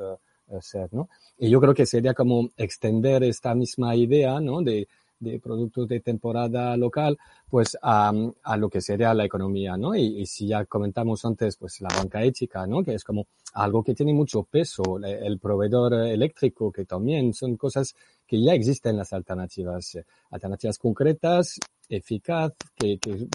[0.60, 1.08] ser, ¿no?
[1.38, 4.62] Y yo creo que sería como extender esta misma idea, ¿no?
[4.62, 4.88] De,
[5.22, 7.18] de productos de temporada local,
[7.50, 8.12] pues a,
[8.44, 9.96] a lo que sería la economía, ¿no?
[9.96, 12.84] Y, si ya comentamos antes, pues la banca ética, ¿no?
[12.84, 17.96] Que es como algo que tiene mucho peso, el proveedor eléctrico, que también son cosas
[18.26, 23.28] que ya existen las alternativas, eh, alternativas concretas, eficaz, que, que,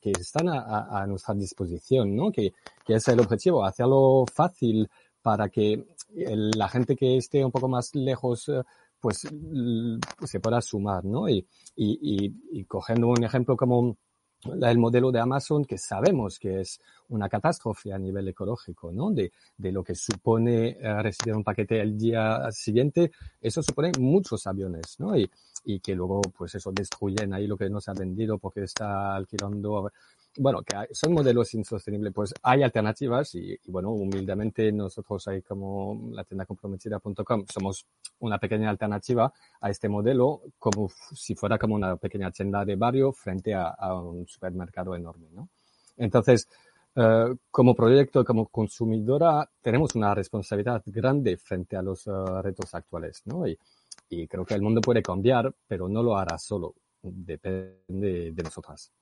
[0.00, 2.32] que, están a, a, nuestra disposición, ¿no?
[2.32, 2.52] Que,
[2.84, 4.88] que es el objetivo, hacerlo fácil
[5.22, 5.84] para que
[6.14, 8.62] la gente que esté un poco más lejos eh,
[9.00, 9.26] pues
[10.24, 11.28] se pueda sumar, ¿no?
[11.28, 11.46] Y,
[11.76, 13.96] y, y, cogiendo un ejemplo como
[14.44, 19.10] el modelo de Amazon, que sabemos que es una catástrofe a nivel ecológico, ¿no?
[19.10, 23.10] De, de lo que supone eh, recibir un paquete el día siguiente,
[23.40, 25.16] eso supone muchos aviones, ¿no?
[25.16, 25.28] Y,
[25.64, 29.14] y que luego, pues eso, destruyen ahí lo que no se ha vendido porque está
[29.14, 29.90] alquilando
[30.38, 36.24] bueno, que son modelos insostenibles, pues hay alternativas y, bueno, humildemente nosotros ahí como la
[36.24, 37.86] tienda comprometida.com somos
[38.20, 43.12] una pequeña alternativa a este modelo como si fuera como una pequeña tienda de barrio
[43.12, 45.48] frente a, un supermercado enorme, ¿no?
[45.96, 46.48] Entonces,
[46.94, 52.10] eh, como proyecto, como consumidora, tenemos una responsabilidad grande frente a los eh,
[52.42, 53.46] retos actuales, ¿no?
[53.46, 53.58] Y,
[54.08, 58.92] y creo que el mundo puede cambiar, pero no lo hará solo, depende de nosotras.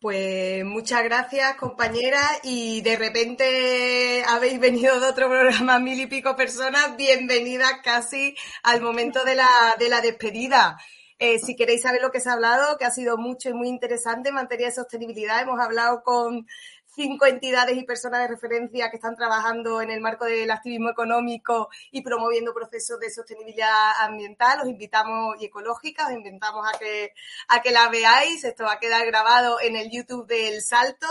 [0.00, 2.22] Pues muchas gracias, compañera.
[2.42, 6.96] Y de repente habéis venido de otro programa, mil y pico personas.
[6.96, 9.46] Bienvenidas casi al momento de la,
[9.78, 10.78] de la despedida.
[11.18, 13.68] Eh, si queréis saber lo que se ha hablado, que ha sido mucho y muy
[13.68, 16.46] interesante en materia de sostenibilidad, hemos hablado con
[16.94, 21.68] cinco entidades y personas de referencia que están trabajando en el marco del activismo económico
[21.90, 24.60] y promoviendo procesos de sostenibilidad ambiental.
[24.60, 27.12] Os invitamos y ecológica, os invitamos a que,
[27.48, 28.44] a que la veáis.
[28.44, 31.06] Esto va a quedar grabado en el YouTube del Salto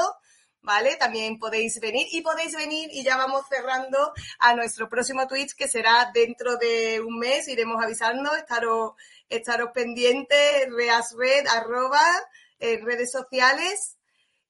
[0.61, 0.97] ¿vale?
[0.97, 5.67] También podéis venir y podéis venir y ya vamos cerrando a nuestro próximo Twitch que
[5.67, 8.91] será dentro de un mes, iremos avisando, estaros,
[9.29, 12.05] estaros pendientes, reasred, arroba,
[12.59, 13.98] en redes sociales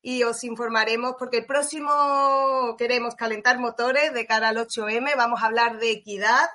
[0.01, 5.47] y os informaremos porque el próximo queremos calentar motores de cara al 8M, vamos a
[5.47, 6.49] hablar de equidad.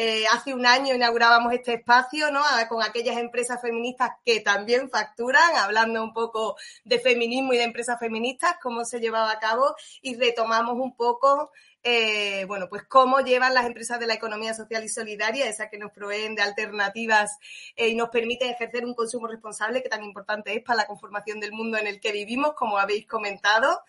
[0.00, 2.40] Eh, hace un año inaugurábamos este espacio, ¿no?
[2.68, 6.54] Con aquellas empresas feministas que también facturan, hablando un poco
[6.84, 11.50] de feminismo y de empresas feministas, cómo se llevaba a cabo y retomamos un poco
[11.82, 15.78] eh, bueno, pues cómo llevan las empresas de la economía social y solidaria, esas que
[15.78, 17.38] nos proveen de alternativas
[17.74, 21.40] eh, y nos permiten ejercer un consumo responsable que tan importante es para la conformación
[21.40, 23.80] del mundo en el que vivimos, como habéis comentado.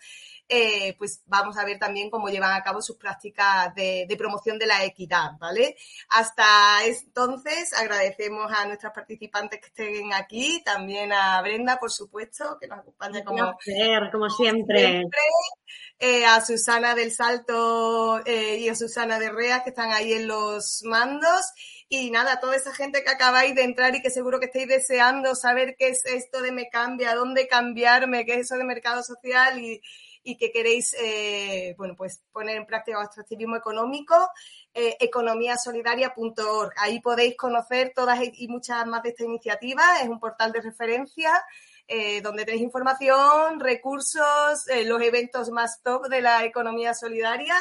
[0.52, 4.66] Eh, pues vamos a ver también cómo llevan a cabo sus prácticas de, promoción de
[4.66, 5.76] la equidad, ¿vale?
[6.08, 6.44] Hasta
[6.84, 12.80] entonces agradecemos a nuestras participantes que estén aquí, también a Brenda, por supuesto, que nos
[12.80, 13.56] acompaña como,
[14.10, 15.04] como siempre.
[16.00, 20.26] Eh, a Susana del Salto eh, y a Susana de Rea, que están ahí en
[20.26, 21.52] los mandos.
[21.88, 25.34] Y nada, toda esa gente que acabáis de entrar y que seguro que estáis deseando
[25.34, 29.60] saber qué es esto de me cambia, dónde cambiarme, qué es eso de mercado social
[29.60, 29.80] y,
[30.22, 34.14] y que queréis, eh, bueno, pues poner en práctica vuestro activismo económico,
[34.74, 36.72] eh, economiasolidaria.org.
[36.76, 40.00] Ahí podéis conocer todas y muchas más de esta iniciativa.
[40.02, 41.32] Es un portal de referencia
[41.92, 47.56] eh, donde tenéis información, recursos, eh, los eventos más top de la economía solidaria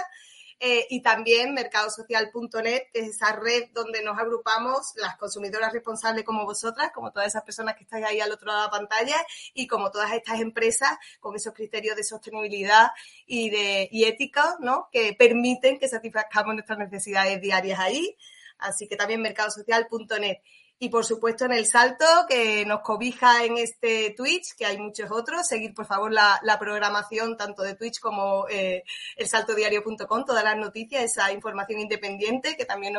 [0.61, 6.43] eh, y también mercadosocial.net, que es esa red donde nos agrupamos las consumidoras responsables como
[6.43, 9.67] vosotras, como todas esas personas que estáis ahí al otro lado de la pantalla y
[9.67, 12.89] como todas estas empresas con esos criterios de sostenibilidad
[13.25, 14.89] y de y ética, ¿no?
[14.91, 18.17] Que permiten que satisfazcamos nuestras necesidades diarias ahí.
[18.57, 20.39] Así que también mercadosocial.net
[20.81, 25.11] y por supuesto en el salto que nos cobija en este Twitch, que hay muchos
[25.11, 25.45] otros.
[25.45, 28.83] Seguir por favor la, programación tanto de Twitch como eh,
[29.17, 32.95] el saltodiario.com, todas las noticias, esa información independiente que también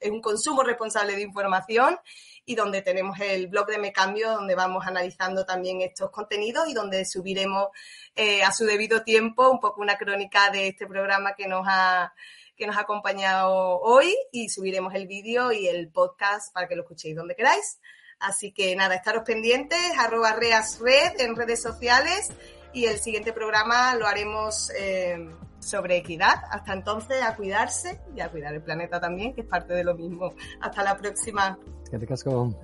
[0.00, 1.98] es un consumo responsable de información
[2.44, 6.74] y donde tenemos el blog de Me Cambio, donde vamos analizando también estos contenidos y
[6.74, 7.68] donde subiremos
[8.16, 12.12] eh, a su debido tiempo un poco una crónica de este programa que nos ha
[12.60, 16.82] que nos ha acompañado hoy y subiremos el vídeo y el podcast para que lo
[16.82, 17.80] escuchéis donde queráis.
[18.20, 22.28] Así que nada, estaros pendientes, arroba reasred en redes sociales
[22.74, 25.26] y el siguiente programa lo haremos eh,
[25.58, 26.34] sobre equidad.
[26.50, 29.94] Hasta entonces, a cuidarse y a cuidar el planeta también, que es parte de lo
[29.94, 30.34] mismo.
[30.60, 31.58] Hasta la próxima.
[31.90, 32.54] te casco.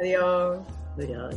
[0.00, 0.58] Adiós.
[0.96, 1.36] Adiós.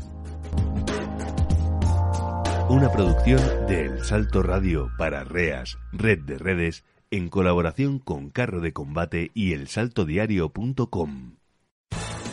[2.69, 6.85] Una producción de El Salto Radio para Reas, Red de Redes
[7.15, 11.35] en colaboración con Carro de Combate y elsaltodiario.com.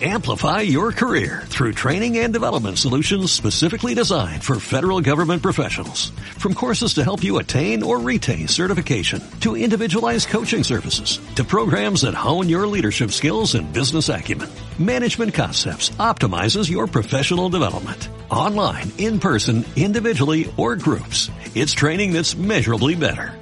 [0.05, 6.11] Amplify your career through training and development solutions specifically designed for federal government professionals.
[6.39, 12.01] From courses to help you attain or retain certification, to individualized coaching services, to programs
[12.01, 18.09] that hone your leadership skills and business acumen, Management Concepts optimizes your professional development.
[18.29, 23.42] Online, in person, individually, or groups, it's training that's measurably better.